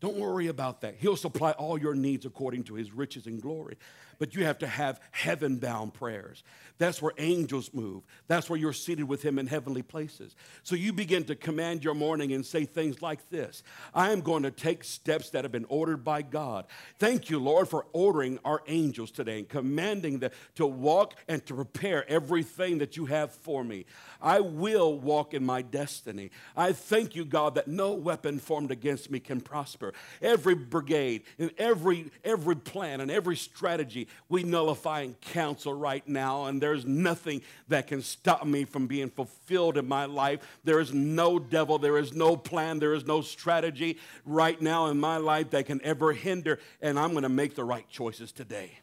[0.00, 0.94] Don't worry about that.
[0.98, 3.76] He'll supply all your needs according to his riches and glory
[4.20, 6.44] but you have to have heaven bound prayers.
[6.76, 8.04] That's where angels move.
[8.28, 10.36] That's where you're seated with Him in heavenly places.
[10.62, 13.62] So you begin to command your morning and say things like this
[13.94, 16.66] I am going to take steps that have been ordered by God.
[16.98, 21.54] Thank you, Lord, for ordering our angels today and commanding them to walk and to
[21.54, 23.86] prepare everything that you have for me.
[24.20, 26.30] I will walk in my destiny.
[26.54, 29.94] I thank you, God, that no weapon formed against me can prosper.
[30.20, 36.46] Every brigade and every, every plan and every strategy we nullify and cancel right now,
[36.46, 40.40] and there's nothing that can stop me from being fulfilled in my life.
[40.64, 45.00] There is no devil, there is no plan, there is no strategy right now in
[45.00, 48.78] my life that can ever hinder, and I'm going to make the right choices today.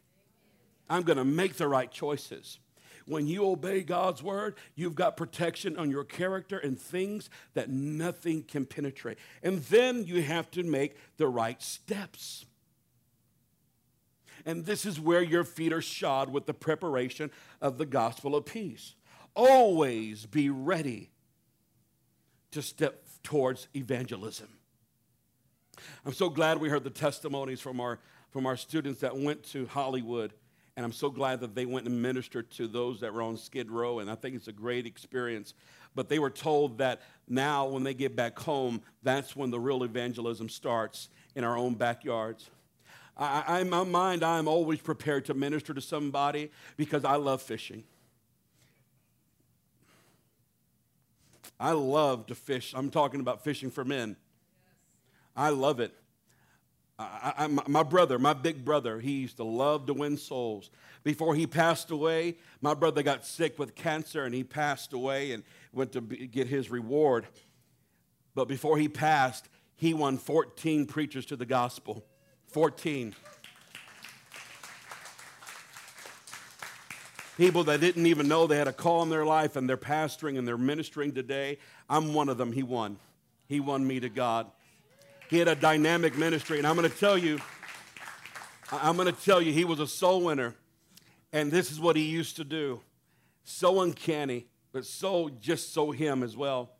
[0.90, 2.60] I'm going to make the right choices.
[3.06, 8.44] When you obey God's word, you've got protection on your character and things that nothing
[8.44, 9.18] can penetrate.
[9.42, 12.46] And then you have to make the right steps.
[14.48, 17.30] And this is where your feet are shod with the preparation
[17.62, 18.96] of the gospel of peace.
[19.36, 21.12] Always be ready
[22.52, 24.48] to step towards evangelism.
[26.06, 28.00] I'm so glad we heard the testimonies from our,
[28.32, 30.32] from our students that went to Hollywood.
[30.78, 33.70] And I'm so glad that they went and ministered to those that were on Skid
[33.70, 34.00] Row.
[34.00, 35.56] And I think it's a great experience.
[35.94, 39.84] But they were told that now, when they get back home, that's when the real
[39.84, 42.50] evangelism starts in our own backyards.
[43.20, 47.84] I, in my mind, I'm always prepared to minister to somebody because I love fishing.
[51.60, 52.74] I love to fish.
[52.76, 54.16] I'm talking about fishing for men.
[55.36, 55.94] I love it.
[57.00, 60.72] I, I, my brother, my big brother, he used to love to win souls.
[61.04, 65.44] Before he passed away, my brother got sick with cancer and he passed away and
[65.72, 67.28] went to be, get his reward.
[68.34, 72.04] But before he passed, he won 14 preachers to the gospel.
[72.48, 73.16] 14.
[77.38, 80.40] People that didn't even know they had a call in their life and they're pastoring
[80.40, 81.60] and they're ministering today.
[81.88, 82.52] I'm one of them.
[82.52, 82.98] He won.
[83.48, 84.48] He won me to God.
[85.30, 86.58] He had a dynamic ministry.
[86.58, 87.40] And I'm going to tell you,
[88.72, 90.56] I'm going to tell you, he was a soul winner.
[91.32, 92.82] And this is what he used to do.
[93.44, 96.72] So uncanny, but so just so him as well.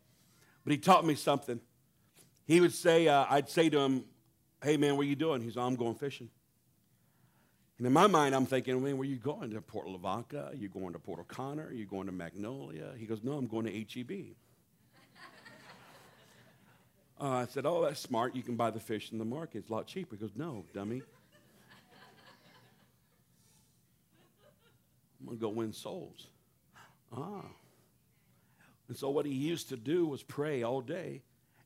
[0.64, 1.60] But he taught me something.
[2.46, 4.04] He would say, uh, I'd say to him,
[4.62, 5.40] Hey, man, what are you doing?
[5.40, 6.28] He's, I'm going fishing.
[7.78, 9.50] And in my mind, I'm thinking, man, where you going?
[9.50, 10.50] To Port Lavaca?
[10.56, 11.72] You going to Port O'Connor?
[11.72, 12.92] You going to Magnolia?
[12.98, 14.34] He goes, no, I'm going to HEB.
[17.20, 18.34] uh, I said, oh, that's smart.
[18.34, 19.58] You can buy the fish in the market.
[19.58, 20.16] It's a lot cheaper.
[20.16, 21.02] He goes, no, dummy.
[25.20, 26.26] I'm going to go win souls.
[27.16, 27.44] Ah.
[28.88, 31.22] And so what he used to do was pray all day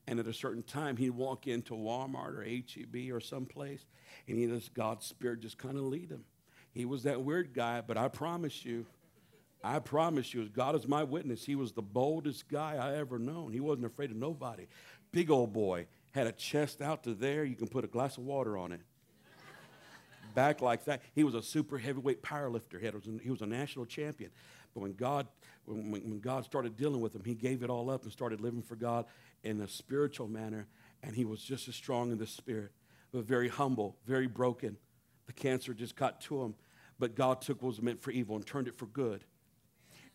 [0.07, 3.85] and at a certain time, he'd walk into Walmart or HEB or someplace,
[4.27, 6.25] and he just God's Spirit just kind of lead him.
[6.71, 8.85] He was that weird guy, but I promise you,
[9.63, 13.53] I promise you, God is my witness, he was the boldest guy I ever known.
[13.53, 14.67] He wasn't afraid of nobody.
[15.11, 17.45] Big old boy, had a chest out to there.
[17.45, 18.81] You can put a glass of water on it.
[20.35, 21.01] Back like that.
[21.13, 22.81] He was a super heavyweight powerlifter.
[22.81, 24.31] He, he was a national champion.
[24.73, 25.27] But when God,
[25.65, 28.63] when, when God started dealing with him, he gave it all up and started living
[28.63, 29.05] for God
[29.43, 30.67] in a spiritual manner.
[31.01, 32.71] And he was just as strong in the spirit,
[33.11, 34.77] but very humble, very broken.
[35.25, 36.55] The cancer just got to him.
[36.99, 39.25] But God took what was meant for evil and turned it for good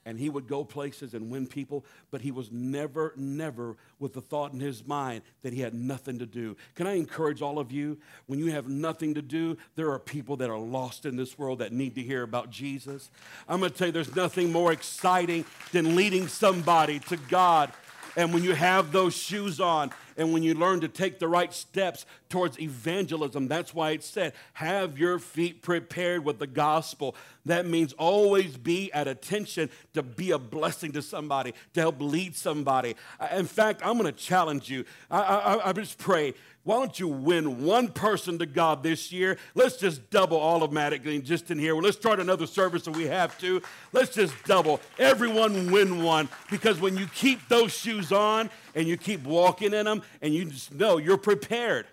[0.09, 4.23] and he would go places and win people, but he was never, never with the
[4.23, 6.57] thought in his mind that he had nothing to do.
[6.77, 7.99] Can I encourage all of you?
[8.25, 11.59] When you have nothing to do, there are people that are lost in this world
[11.59, 13.11] that need to hear about Jesus.
[13.47, 17.71] I'm to tell you, there's nothing more exciting than leading somebody to God.
[18.19, 21.55] And when you have those shoes on and when you learn to take the right
[21.55, 27.15] steps towards evangelism, that's why it said, have your feet prepared with the gospel.
[27.47, 32.35] That means always be at attention to be a blessing to somebody, to help lead
[32.35, 32.97] somebody.
[33.33, 34.85] In fact, I'm going to challenge you.
[35.09, 36.35] I, I, I just pray
[36.69, 39.39] why don't you win one person to God this year?
[39.55, 41.75] Let's just double all of automatically just in here.
[41.75, 43.63] Well, let's start another service if we have to.
[43.93, 44.81] Let's just double.
[44.99, 49.87] Everyone win one because when you keep those shoes on and you keep walking in
[49.87, 51.87] them and you just know you're prepared.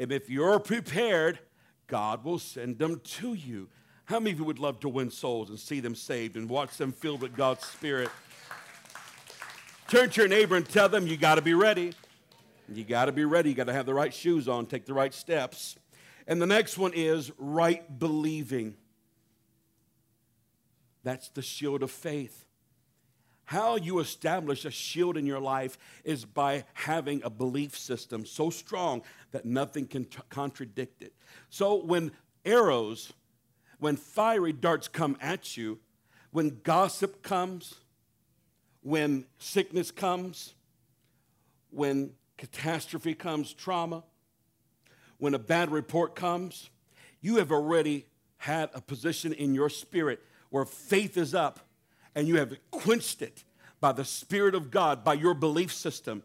[0.00, 1.38] And if you're prepared,
[1.86, 3.68] God will send them to you.
[4.06, 6.76] How many of you would love to win souls and see them saved and watch
[6.76, 8.10] them filled with God's Spirit?
[9.88, 11.92] Turn to your neighbor and tell them you got to be ready.
[12.72, 13.50] You got to be ready.
[13.50, 15.76] You got to have the right shoes on, take the right steps.
[16.26, 18.74] And the next one is right believing.
[21.04, 22.44] That's the shield of faith.
[23.44, 28.50] How you establish a shield in your life is by having a belief system so
[28.50, 31.12] strong that nothing can t- contradict it.
[31.48, 32.10] So when
[32.44, 33.12] arrows,
[33.78, 35.78] when fiery darts come at you,
[36.32, 37.76] when gossip comes,
[38.82, 40.54] when sickness comes,
[41.70, 44.04] when catastrophe comes, trauma,
[45.18, 46.70] when a bad report comes,
[47.20, 48.06] you have already
[48.38, 50.20] had a position in your spirit
[50.50, 51.60] where faith is up
[52.14, 53.44] and you have quenched it
[53.80, 56.22] by the Spirit of God, by your belief system,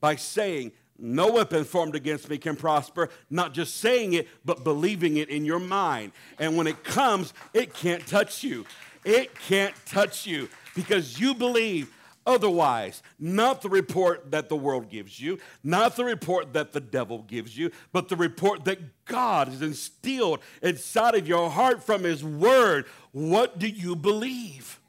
[0.00, 5.18] by saying, No weapon formed against me can prosper, not just saying it, but believing
[5.18, 6.12] it in your mind.
[6.38, 8.64] And when it comes, it can't touch you.
[9.04, 11.92] It can't touch you because you believe
[12.26, 13.02] otherwise.
[13.18, 17.56] Not the report that the world gives you, not the report that the devil gives
[17.56, 22.86] you, but the report that God has instilled inside of your heart from His Word.
[23.12, 24.80] What do you believe?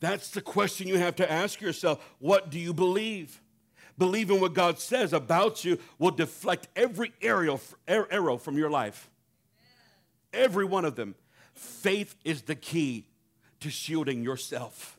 [0.00, 2.04] That's the question you have to ask yourself.
[2.18, 3.40] What do you believe?
[3.98, 7.56] Believing what God says about you will deflect every arrow,
[8.36, 9.08] from your life.
[10.34, 11.14] Every one of them.
[11.54, 13.06] Faith is the key
[13.60, 14.98] to shielding yourself.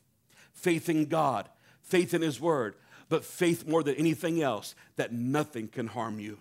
[0.52, 1.48] Faith in God,
[1.82, 2.74] faith in His Word,
[3.08, 6.38] but faith more than anything else that nothing can harm you.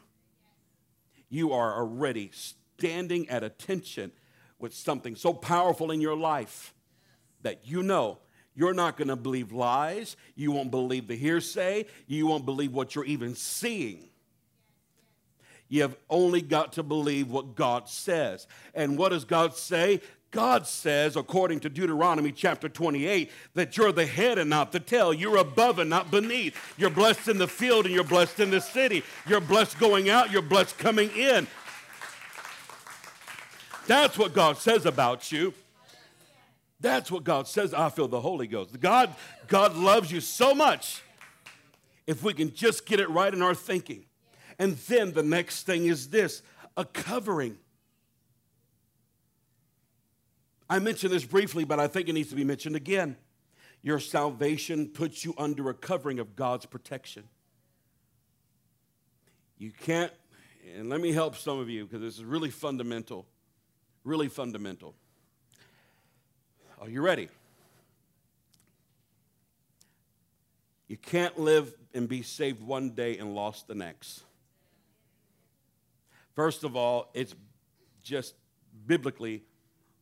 [1.30, 4.12] You are already standing at attention
[4.60, 6.74] with something so powerful in your life
[7.42, 8.20] that you know
[8.56, 10.18] you're not going to believe lies.
[10.36, 11.86] You won't believe the hearsay.
[12.08, 14.10] You won't believe what you're even seeing.
[15.70, 18.48] You have only got to believe what God says.
[18.74, 20.02] And what does God say?
[20.32, 25.14] God says, according to Deuteronomy chapter 28, that you're the head and not the tail.
[25.14, 26.56] You're above and not beneath.
[26.78, 29.04] You're blessed in the field and you're blessed in the city.
[29.26, 31.48] You're blessed going out, you're blessed coming in.
[33.88, 35.54] That's what God says about you.
[36.80, 37.74] That's what God says.
[37.74, 38.80] I feel the Holy Ghost.
[38.80, 39.16] God,
[39.48, 41.02] God loves you so much
[42.06, 44.06] if we can just get it right in our thinking.
[44.60, 46.42] And then the next thing is this
[46.76, 47.58] a covering.
[50.70, 53.16] I mentioned this briefly, but I think it needs to be mentioned again.
[53.82, 57.24] Your salvation puts you under a covering of God's protection.
[59.58, 60.12] You can't,
[60.76, 63.26] and let me help some of you because this is really fundamental.
[64.04, 64.94] Really fundamental.
[66.80, 67.30] Are you ready?
[70.88, 74.24] You can't live and be saved one day and lost the next.
[76.36, 77.36] First of all, it's
[78.04, 78.36] just
[78.86, 79.44] biblically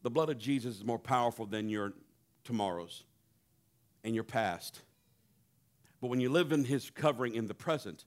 [0.05, 1.93] the blood of Jesus is more powerful than your
[2.43, 3.05] tomorrows
[4.03, 4.83] and your past.
[5.99, 8.05] But when you live in his covering in the present,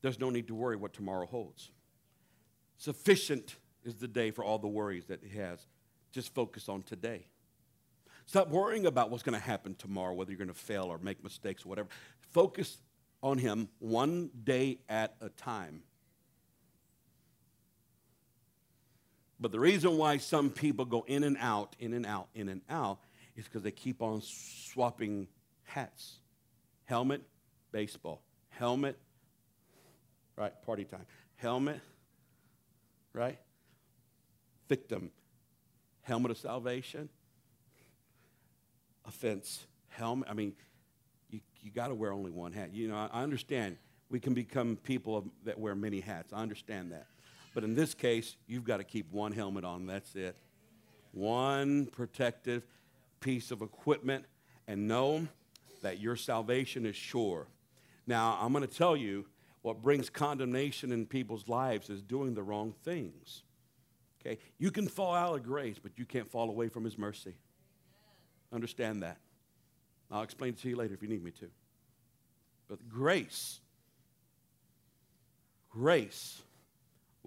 [0.00, 1.70] there's no need to worry what tomorrow holds.
[2.78, 5.66] Sufficient is the day for all the worries that he has.
[6.12, 7.26] Just focus on today.
[8.24, 11.22] Stop worrying about what's going to happen tomorrow, whether you're going to fail or make
[11.22, 11.88] mistakes or whatever.
[12.32, 12.78] Focus
[13.22, 15.82] on him one day at a time.
[19.40, 22.60] But the reason why some people go in and out, in and out, in and
[22.68, 22.98] out,
[23.36, 25.28] is because they keep on swapping
[25.62, 26.18] hats.
[26.84, 27.22] Helmet,
[27.70, 28.20] baseball.
[28.48, 28.98] Helmet,
[30.36, 31.06] right, party time.
[31.36, 31.80] Helmet,
[33.12, 33.38] right?
[34.68, 35.10] Victim.
[36.02, 37.08] Helmet of salvation.
[39.06, 39.66] Offense.
[39.88, 40.28] Helmet.
[40.28, 40.54] I mean,
[41.30, 42.74] you, you got to wear only one hat.
[42.74, 43.76] You know, I, I understand
[44.10, 46.32] we can become people of, that wear many hats.
[46.32, 47.06] I understand that.
[47.58, 49.84] But in this case, you've got to keep one helmet on.
[49.84, 50.36] That's it.
[51.10, 52.62] One protective
[53.18, 54.26] piece of equipment
[54.68, 55.26] and know
[55.82, 57.48] that your salvation is sure.
[58.06, 59.26] Now, I'm going to tell you
[59.62, 63.42] what brings condemnation in people's lives is doing the wrong things.
[64.20, 64.38] Okay?
[64.58, 67.34] You can fall out of grace, but you can't fall away from his mercy.
[68.52, 69.18] Understand that.
[70.12, 71.48] I'll explain it to you later if you need me to.
[72.68, 73.58] But grace,
[75.70, 76.40] grace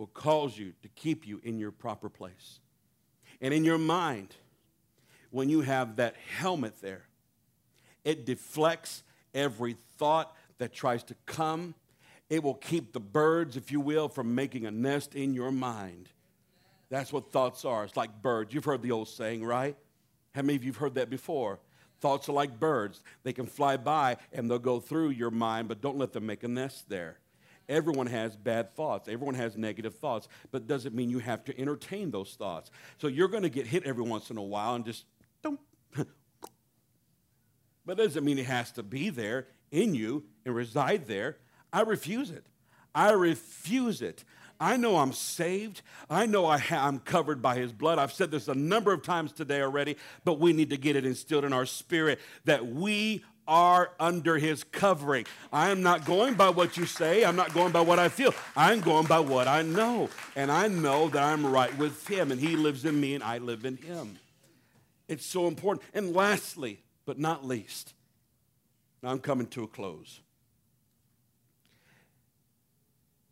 [0.01, 2.59] will cause you to keep you in your proper place.
[3.39, 4.35] And in your mind,
[5.29, 7.03] when you have that helmet there,
[8.03, 9.03] it deflects
[9.35, 11.75] every thought that tries to come.
[12.31, 16.09] It will keep the birds, if you will, from making a nest in your mind.
[16.89, 17.83] That's what thoughts are.
[17.83, 18.55] It's like birds.
[18.55, 19.77] You've heard the old saying, right?
[20.33, 21.59] How many of you have heard that before?
[21.99, 23.03] Thoughts are like birds.
[23.21, 26.43] They can fly by and they'll go through your mind, but don't let them make
[26.43, 27.19] a nest there.
[27.69, 29.07] Everyone has bad thoughts.
[29.07, 32.71] Everyone has negative thoughts, but doesn't mean you have to entertain those thoughts.
[32.97, 35.05] So you're going to get hit every once in a while and just
[35.41, 35.59] don't.
[37.85, 41.37] but doesn't mean it has to be there in you and reside there.
[41.71, 42.45] I refuse it.
[42.93, 44.23] I refuse it.
[44.61, 45.81] I know I'm saved.
[46.07, 47.97] I know I am covered by his blood.
[47.97, 51.03] I've said this a number of times today already, but we need to get it
[51.03, 55.25] instilled in our spirit that we are under his covering.
[55.51, 57.25] I am not going by what you say.
[57.25, 58.33] I'm not going by what I feel.
[58.55, 60.09] I'm going by what I know.
[60.37, 63.39] And I know that I'm right with him, and he lives in me, and I
[63.39, 64.19] live in him.
[65.09, 65.85] It's so important.
[65.93, 67.93] And lastly, but not least,
[69.03, 70.21] now I'm coming to a close.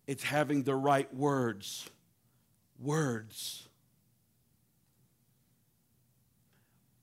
[0.06, 1.90] It's having the right words.
[2.78, 3.70] Words.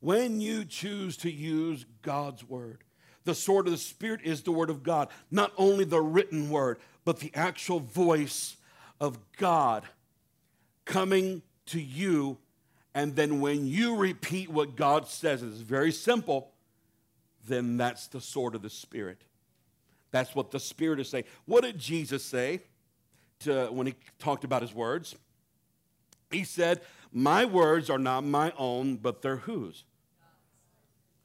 [0.01, 2.85] When you choose to use God's word,
[3.27, 6.79] the sword of the Spirit is the word of God, not only the written word,
[7.05, 8.57] but the actual voice
[9.01, 9.85] of God
[10.87, 12.39] coming to you.
[12.95, 16.53] And then when you repeat what God says, it's very simple,
[17.47, 19.19] then that's the sword of the Spirit.
[20.11, 21.25] That's what the Spirit is saying.
[21.45, 22.63] What did Jesus say?
[23.41, 25.17] to, when he talked about his words.
[26.31, 26.81] He said,
[27.13, 29.85] My words are not my own, but they're whose?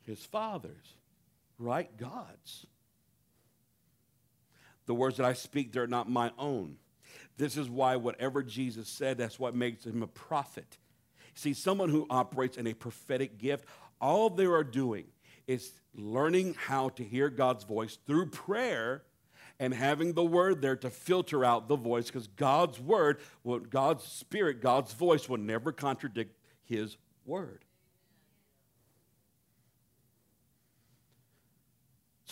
[0.05, 0.95] His Father's,
[1.61, 1.95] right?
[1.97, 2.65] God's.
[4.87, 6.77] The words that I speak, they're not my own.
[7.37, 10.77] This is why whatever Jesus said, that's what makes him a prophet.
[11.33, 13.65] See, someone who operates in a prophetic gift,
[13.99, 15.05] all they are doing
[15.47, 19.03] is learning how to hear God's voice through prayer
[19.59, 23.19] and having the word there to filter out the voice because God's word,
[23.69, 27.63] God's spirit, God's voice will never contradict his word.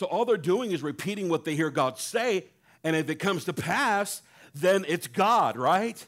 [0.00, 2.46] So all they're doing is repeating what they hear God say,
[2.82, 4.22] and if it comes to pass,
[4.54, 6.06] then it's God, right?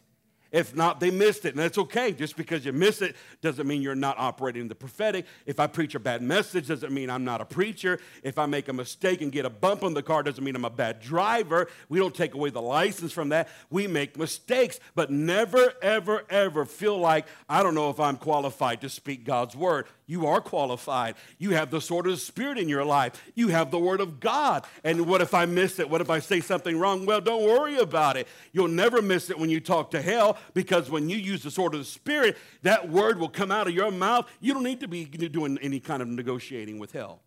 [0.53, 1.55] If not, they missed it.
[1.55, 2.13] And that's okay.
[2.13, 5.25] Just because you miss it doesn't mean you're not operating the prophetic.
[5.47, 7.99] If I preach a bad message doesn't mean I'm not a preacher.
[8.23, 10.67] If I make a mistake and get a bump on the car doesn't mean I'm
[10.67, 11.69] a bad driver.
[11.89, 13.49] We don't take away the license from that.
[13.71, 18.83] We make mistakes, but never, ever, ever feel like I don't know if I'm qualified
[18.83, 19.87] to speak God's word.
[20.07, 21.15] You are qualified.
[21.39, 23.23] You have the sword of the Spirit in your life.
[23.35, 24.67] You have the Word of God.
[24.85, 25.89] And what if I miss it?
[25.89, 27.07] What if I say something wrong?
[27.07, 28.29] Well, don't worry about it.
[28.53, 31.75] You'll never miss it when you talk to hell because when you use the sword
[31.75, 34.29] of the Spirit, that word will come out of your mouth.
[34.41, 37.21] You don't need to be doing any kind of negotiating with hell.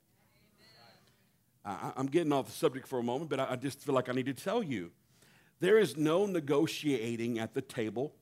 [1.65, 4.11] I, am getting off the subject for a moment, but I just feel like I
[4.11, 4.91] need to tell you
[5.59, 8.13] there is no negotiating at the table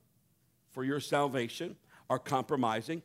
[0.71, 1.75] for your salvation
[2.07, 3.03] or compromising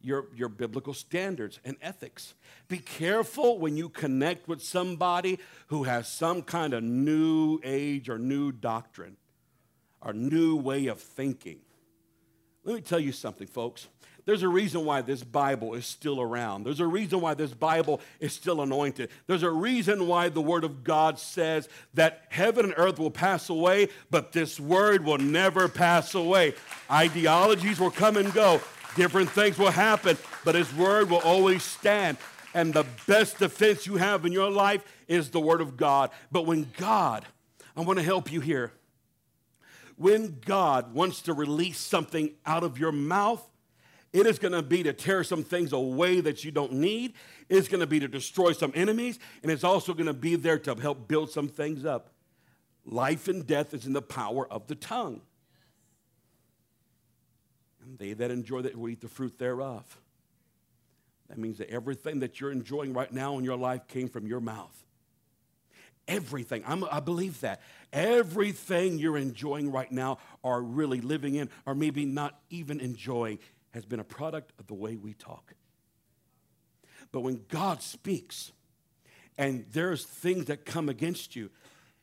[0.00, 2.34] your, your biblical standards and ethics.
[2.68, 8.18] Be careful when you connect with somebody who has some kind of new age or
[8.18, 9.16] new doctrine
[10.00, 11.58] or new way of thinking.
[12.64, 13.88] Let me tell you something, folks.
[14.24, 16.64] There's a reason why this Bible is still around.
[16.64, 19.10] There's a reason why this Bible is still anointed.
[19.28, 23.48] There's a reason why the Word of God says that heaven and earth will pass
[23.48, 26.54] away, but this Word will never pass away.
[26.90, 28.60] Ideologies will come and go,
[28.96, 32.16] Different things will happen, but His word will always stand.
[32.54, 36.10] And the best defense you have in your life is the word of God.
[36.32, 37.26] But when God,
[37.76, 38.72] I want to help you here.
[39.96, 43.46] When God wants to release something out of your mouth,
[44.12, 47.14] it is going to be to tear some things away that you don't need.
[47.48, 49.18] It's going to be to destroy some enemies.
[49.42, 52.10] And it's also going to be there to help build some things up.
[52.84, 55.20] Life and death is in the power of the tongue.
[57.82, 59.98] And they that enjoy that will eat the fruit thereof.
[61.28, 64.40] That means that everything that you're enjoying right now in your life came from your
[64.40, 64.84] mouth.
[66.08, 66.62] Everything.
[66.66, 67.60] I'm, i believe that.
[67.92, 73.38] Everything you're enjoying right now, or really living in, or maybe not even enjoying,
[73.72, 75.54] has been a product of the way we talk.
[77.12, 78.52] But when God speaks
[79.38, 81.50] and there's things that come against you,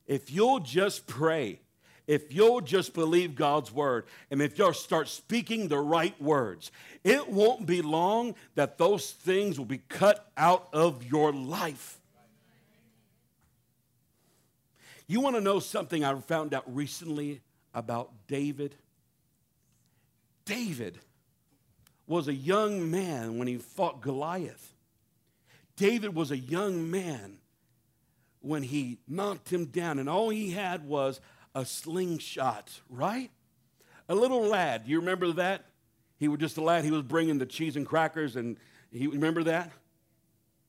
[0.08, 1.60] if you'll just pray,
[2.08, 6.72] if you'll just believe God's word, and if you'll start speaking the right words,
[7.04, 12.00] it won't be long that those things will be cut out of your life.
[15.14, 17.42] You want to know something I found out recently
[17.72, 18.74] about David?
[20.44, 20.98] David
[22.08, 24.74] was a young man when he fought Goliath.
[25.76, 27.38] David was a young man
[28.40, 31.22] when he knocked him down, and all he had was
[31.54, 33.30] a slingshot, right?
[34.10, 34.86] A little lad.
[34.86, 35.66] Do you remember that?
[36.18, 36.86] He was just a lad.
[36.86, 38.58] He was bringing the cheese and crackers, and
[38.92, 39.70] he remember that?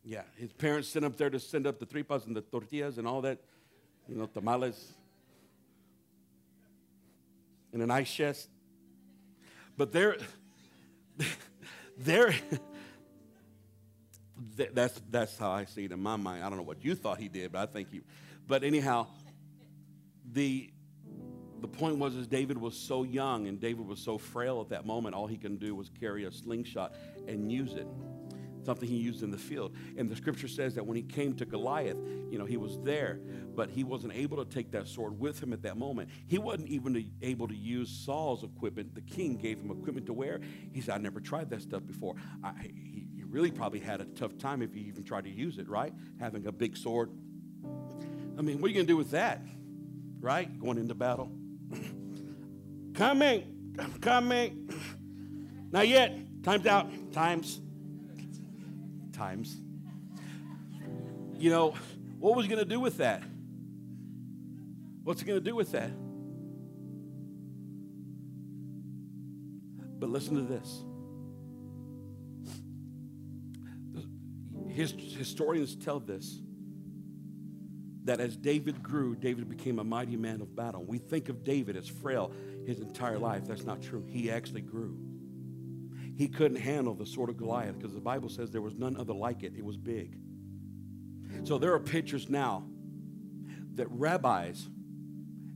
[0.05, 3.09] Yeah, his parents sent up there to send up the tripas and the tortillas and
[3.09, 3.39] all that,
[4.09, 4.93] you know, tamales
[7.73, 8.49] in an ice chest.
[9.77, 10.17] But there,
[11.99, 12.35] there,
[14.57, 16.45] that's, that's how I see it in my mind.
[16.45, 18.03] I don't know what you thought he did, but I think he,
[18.47, 19.07] but anyhow,
[20.33, 20.71] the,
[21.61, 24.87] the point was is David was so young and David was so frail at that
[24.87, 26.95] moment, all he can do was carry a slingshot
[27.27, 27.87] and use it
[28.65, 29.75] something he used in the field.
[29.97, 31.97] And the scripture says that when he came to Goliath,
[32.31, 33.21] you know, he was there,
[33.55, 36.11] but he wasn't able to take that sword with him at that moment.
[36.27, 38.95] He wasn't even able to use Saul's equipment.
[38.95, 40.41] The king gave him equipment to wear.
[40.73, 42.15] He said, I never tried that stuff before.
[42.43, 45.59] I, he, he really probably had a tough time if he even tried to use
[45.59, 45.93] it, right?
[46.21, 47.11] Having a big sword.
[48.37, 49.43] I mean, what are you going to do with that,
[50.21, 50.59] right?
[50.59, 51.31] Going into battle.
[52.95, 54.71] coming, coming.
[55.71, 56.17] Not yet.
[56.45, 56.91] Time's out.
[57.13, 57.61] Time's
[59.15, 59.57] times.
[61.37, 61.75] You know,
[62.19, 63.23] what was he going to do with that?
[65.03, 65.91] What's he going to do with that?
[69.99, 70.85] But listen to this.
[74.69, 76.41] His, historians tell this
[78.05, 80.85] that as David grew, David became a mighty man of battle.
[80.85, 82.33] We think of David as frail
[82.67, 83.47] his entire life.
[83.47, 84.05] That's not true.
[84.07, 84.99] He actually grew.
[86.17, 89.13] He couldn't handle the sword of Goliath because the Bible says there was none other
[89.13, 89.53] like it.
[89.57, 90.17] It was big.
[91.43, 92.65] So there are pictures now
[93.75, 94.69] that rabbis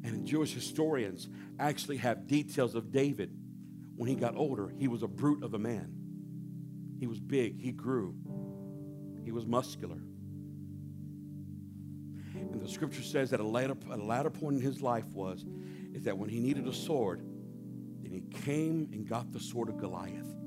[0.02, 1.28] and Jewish historians
[1.58, 3.30] actually have details of David
[3.96, 4.72] when he got older.
[4.76, 5.92] He was a brute of a man.
[6.98, 8.14] He was big, he grew,
[9.24, 10.00] he was muscular.
[12.34, 15.44] And the scripture says that a later, a latter point in his life was
[15.94, 17.22] is that when he needed a sword,
[18.02, 20.37] then he came and got the sword of Goliath.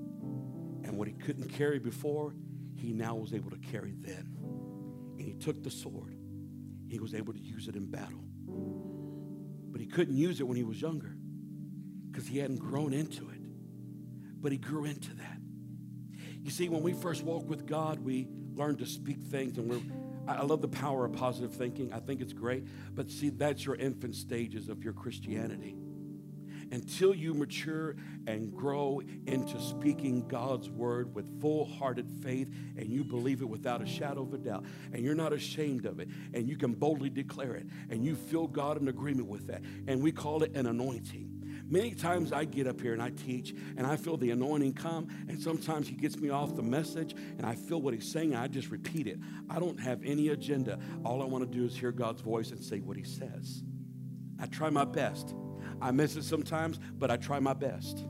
[0.92, 2.36] And what he couldn't carry before,
[2.76, 4.36] he now was able to carry then.
[5.18, 6.18] And he took the sword.
[6.89, 8.26] He was able to use it in battle.
[9.72, 11.16] But he couldn't use it when he was younger
[12.12, 13.39] because he hadn't grown into it.
[14.42, 15.38] But he grew into that.
[16.42, 19.80] You see, when we first walk with God, we learn to speak things and we're
[20.28, 21.94] I love the power of positive thinking.
[21.94, 22.68] I think it's great.
[22.94, 25.78] But see, that's your infant stages of your Christianity
[26.72, 27.95] until you mature
[28.28, 33.82] and grow into speaking God's word with full hearted faith and you believe it without
[33.82, 37.09] a shadow of a doubt and you're not ashamed of it and you can boldly
[37.09, 39.61] declare it and you feel God in agreement with that.
[39.88, 41.41] And we call it an anointing.
[41.69, 45.07] Many times I get up here and I teach and I feel the anointing come,
[45.30, 48.43] and sometimes he gets me off the message and I feel what he's saying and
[48.43, 49.19] I just repeat it.
[49.49, 50.80] I don't have any agenda.
[51.05, 53.63] All I want to do is hear God's voice and say what he says.
[54.38, 55.34] I try my best.
[55.82, 58.06] I miss it sometimes, but I try my best.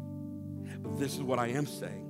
[0.82, 2.08] But this is what I am saying.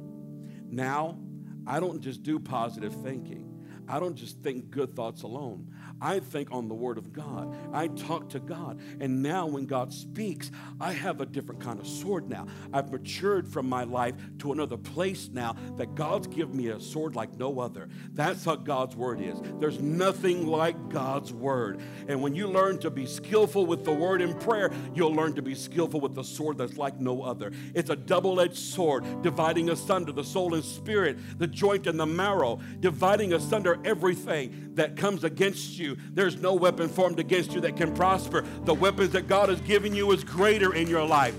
[0.69, 1.19] Now,
[1.67, 3.47] I don't just do positive thinking.
[3.87, 5.73] I don't just think good thoughts alone.
[6.01, 7.55] I think on the Word of God.
[7.71, 8.81] I talk to God.
[8.99, 12.47] And now, when God speaks, I have a different kind of sword now.
[12.73, 17.15] I've matured from my life to another place now that God's given me a sword
[17.15, 17.89] like no other.
[18.13, 19.39] That's how God's Word is.
[19.59, 21.79] There's nothing like God's Word.
[22.07, 25.41] And when you learn to be skillful with the Word in prayer, you'll learn to
[25.41, 27.51] be skillful with the sword that's like no other.
[27.75, 32.05] It's a double edged sword, dividing asunder the soul and spirit, the joint and the
[32.05, 35.90] marrow, dividing asunder everything that comes against you.
[36.11, 38.45] There's no weapon formed against you that can prosper.
[38.65, 41.35] The weapons that God has given you is greater in your life.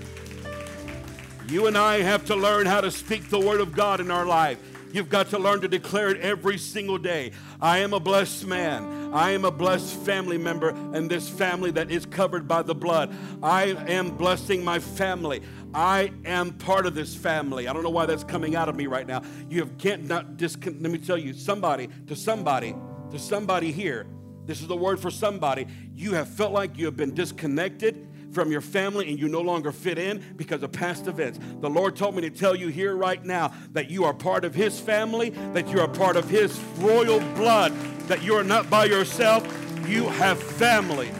[1.47, 4.25] You and I have to learn how to speak the word of God in our
[4.25, 4.57] life.
[4.93, 7.31] You've got to learn to declare it every single day.
[7.59, 9.11] I am a blessed man.
[9.11, 13.13] I am a blessed family member in this family that is covered by the blood.
[13.41, 15.41] I am blessing my family.
[15.73, 17.67] I am part of this family.
[17.67, 19.23] I don't know why that's coming out of me right now.
[19.49, 22.75] You have, can't not discon- let me tell you, somebody, to somebody,
[23.11, 24.05] to somebody here,
[24.45, 25.67] this is the word for somebody.
[25.95, 29.71] You have felt like you have been disconnected from your family and you no longer
[29.71, 31.39] fit in because of past events.
[31.61, 34.55] The Lord told me to tell you here right now that you are part of
[34.55, 37.71] His family, that you are part of His royal blood,
[38.07, 39.45] that you are not by yourself,
[39.87, 41.11] you have family.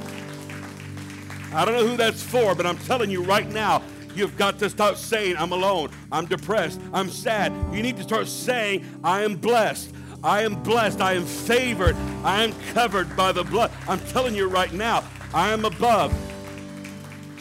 [1.53, 3.83] I don't know who that's for, but I'm telling you right now,
[4.15, 7.51] You've got to stop saying, I'm alone, I'm depressed, I'm sad.
[7.73, 9.93] You need to start saying, I am blessed.
[10.23, 11.01] I am blessed.
[11.01, 11.95] I am favored.
[12.23, 13.71] I am covered by the blood.
[13.87, 15.03] I'm telling you right now,
[15.33, 16.13] I am above.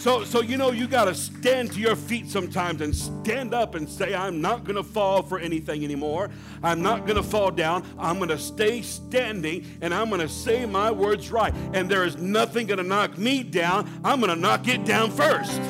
[0.03, 3.77] So, so you know, you got to stand to your feet sometimes and stand up
[3.77, 6.29] and say, I'm not going to fall for anything anymore.
[6.61, 7.87] I'm not going to fall down.
[8.01, 11.55] I'm going to stay standing and I'm going to say my words right.
[11.73, 13.89] And there is nothing going to knock me down.
[14.03, 15.61] I'm going to knock it down first.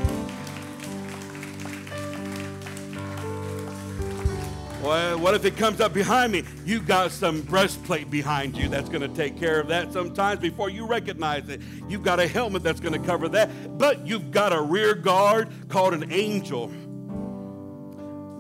[4.83, 6.43] Well, what if it comes up behind me?
[6.65, 10.71] You've got some breastplate behind you that's going to take care of that sometimes before
[10.71, 11.61] you recognize it.
[11.89, 15.51] You've got a helmet that's going to cover that, but you've got a rear guard
[15.69, 16.67] called an angel.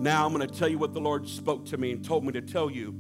[0.01, 2.33] Now I'm going to tell you what the Lord spoke to me and told me
[2.33, 2.93] to tell you.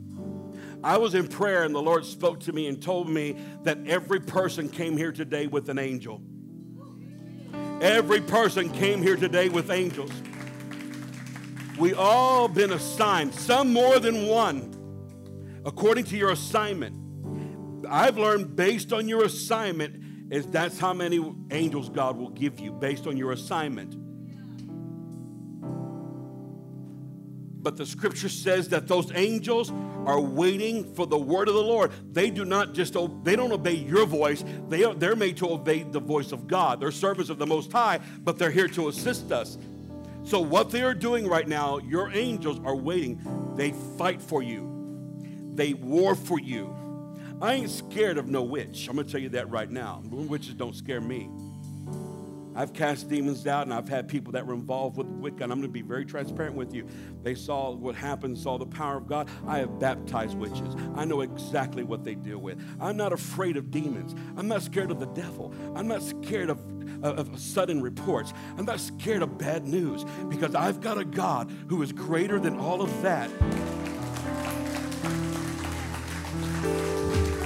[0.84, 4.20] I was in prayer and the Lord spoke to me and told me that every
[4.20, 6.22] person came here today with an angel.
[7.80, 10.12] Every person came here today with angels.
[11.78, 16.96] We all been assigned, some more than one, according to your assignment.
[17.88, 22.72] I've learned based on your assignment is that's how many angels God will give you
[22.72, 23.96] based on your assignment.
[27.62, 29.70] But the scripture says that those angels
[30.04, 31.92] are waiting for the word of the Lord.
[32.12, 34.44] They do not just they don't obey your voice.
[34.68, 36.80] They are, they're made to obey the voice of God.
[36.80, 39.58] They're servants of the Most High, but they're here to assist us.
[40.24, 43.20] So, what they are doing right now, your angels are waiting.
[43.56, 44.70] They fight for you,
[45.54, 46.74] they war for you.
[47.40, 48.86] I ain't scared of no witch.
[48.88, 50.00] I'm going to tell you that right now.
[50.04, 51.28] Witches don't scare me.
[52.54, 55.58] I've cast demons out and I've had people that were involved with Wicca, and I'm
[55.58, 56.86] going to be very transparent with you.
[57.22, 59.28] They saw what happened, saw the power of God.
[59.46, 60.76] I have baptized witches.
[60.94, 62.62] I know exactly what they deal with.
[62.80, 64.14] I'm not afraid of demons.
[64.36, 65.54] I'm not scared of the devil.
[65.74, 66.50] I'm not scared
[67.02, 68.32] of of sudden reports.
[68.56, 72.58] I'm not scared of bad news because I've got a God who is greater than
[72.58, 73.30] all of that.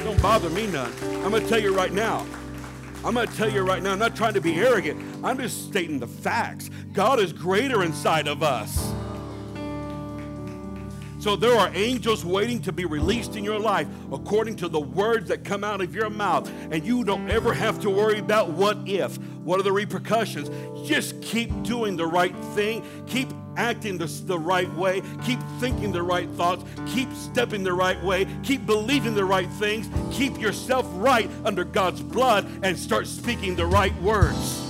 [0.04, 0.92] Don't bother me none.
[1.24, 2.26] I'm going to tell you right now.
[3.04, 5.00] I'm going to tell you right now, I'm not trying to be arrogant.
[5.22, 6.70] I'm just stating the facts.
[6.92, 8.95] God is greater inside of us.
[11.26, 15.28] So there are angels waiting to be released in your life according to the words
[15.28, 16.48] that come out of your mouth.
[16.70, 20.48] And you don't ever have to worry about what if, what are the repercussions.
[20.88, 22.84] Just keep doing the right thing.
[23.08, 25.02] Keep acting the, the right way.
[25.24, 26.64] Keep thinking the right thoughts.
[26.86, 28.28] Keep stepping the right way.
[28.44, 29.90] Keep believing the right things.
[30.12, 34.65] Keep yourself right under God's blood and start speaking the right words.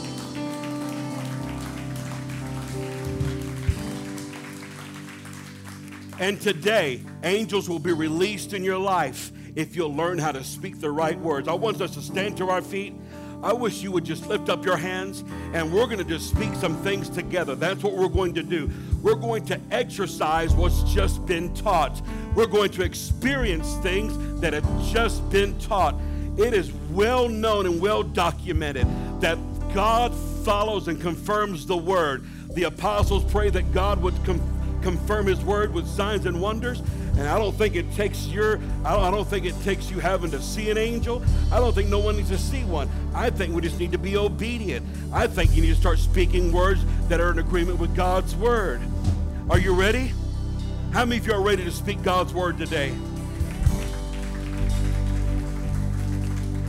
[6.19, 10.81] And today, angels will be released in your life if you'll learn how to speak
[10.81, 11.47] the right words.
[11.47, 12.95] I want us to stand to our feet.
[13.43, 16.55] I wish you would just lift up your hands and we're going to just speak
[16.55, 17.55] some things together.
[17.55, 18.71] That's what we're going to do.
[19.03, 22.01] We're going to exercise what's just been taught.
[22.35, 25.97] We're going to experience things that have just been taught.
[26.39, 28.87] It is well known and well documented
[29.21, 29.39] that
[29.75, 30.15] God
[30.45, 32.25] follows and confirms the word.
[32.55, 34.56] The apostles pray that God would confirm
[34.87, 36.79] confirm his word with signs and wonders.
[37.19, 40.41] And I don't think it takes your, I don't think it takes you having to
[40.41, 41.25] see an angel.
[41.51, 42.89] I don't think no one needs to see one.
[43.13, 44.87] I think we just need to be obedient.
[45.13, 48.81] I think you need to start speaking words that are in agreement with God's word.
[49.51, 50.13] Are you ready?
[50.93, 52.95] How many of you are ready to speak God's word today?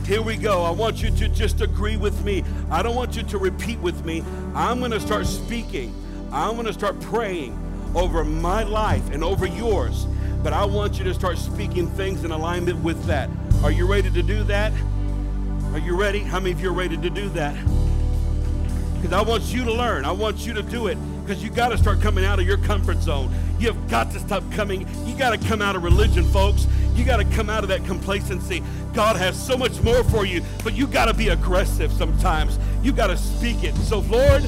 [0.06, 0.64] Here we go.
[0.64, 2.42] I want you to just agree with me.
[2.68, 4.24] I don't want you to repeat with me.
[4.56, 5.94] I'm going to start speaking.
[6.32, 10.06] I'm going to start praying over my life and over yours.
[10.42, 13.28] But I want you to start speaking things in alignment with that.
[13.62, 14.72] Are you ready to do that?
[15.72, 16.20] Are you ready?
[16.20, 17.54] How many of you are ready to do that?
[18.94, 20.04] Because I want you to learn.
[20.04, 20.96] I want you to do it.
[21.24, 23.32] Because you got to start coming out of your comfort zone.
[23.58, 24.88] You've got to stop coming.
[25.06, 26.66] You got to come out of religion, folks.
[26.94, 28.62] You got to come out of that complacency.
[28.92, 32.58] God has so much more for you, but you got to be aggressive sometimes.
[32.82, 33.74] You got to speak it.
[33.76, 34.42] So, Lord,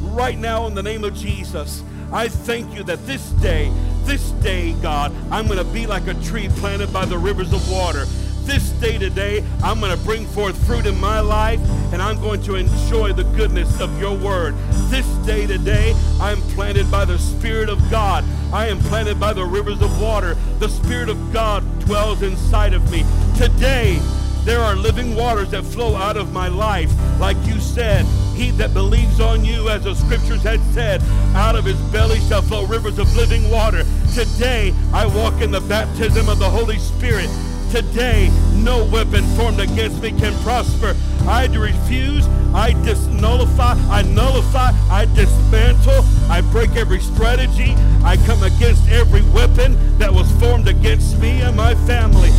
[0.00, 1.82] right now in the name of Jesus,
[2.12, 3.72] I thank you that this day,
[4.04, 7.70] this day, God, I'm going to be like a tree planted by the rivers of
[7.70, 8.06] water
[8.48, 11.60] this day today, I'm going to bring forth fruit in my life
[11.92, 14.54] and I'm going to enjoy the goodness of your word.
[14.88, 18.24] This day today, I'm planted by the Spirit of God.
[18.50, 20.34] I am planted by the rivers of water.
[20.60, 23.04] The Spirit of God dwells inside of me.
[23.36, 23.98] Today,
[24.44, 26.90] there are living waters that flow out of my life.
[27.20, 28.06] Like you said,
[28.38, 31.02] he that believes on you, as the scriptures had said,
[31.34, 33.84] out of his belly shall flow rivers of living water.
[34.14, 37.28] Today, I walk in the baptism of the Holy Spirit.
[37.72, 40.94] Today, no weapon formed against me can prosper.
[41.26, 47.74] I refuse, I disnullify, I nullify, I dismantle, I break every strategy,
[48.04, 52.30] I come against every weapon that was formed against me and my family.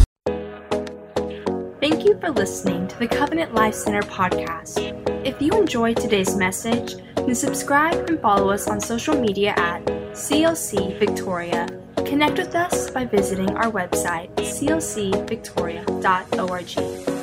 [1.80, 4.78] Thank you for listening to the Covenant Life Center podcast.
[5.26, 10.98] If you enjoyed today's message, then subscribe and follow us on social media at CLC
[11.00, 11.68] Victoria
[12.10, 17.19] Connect with us by visiting our website, clcvictoria.org.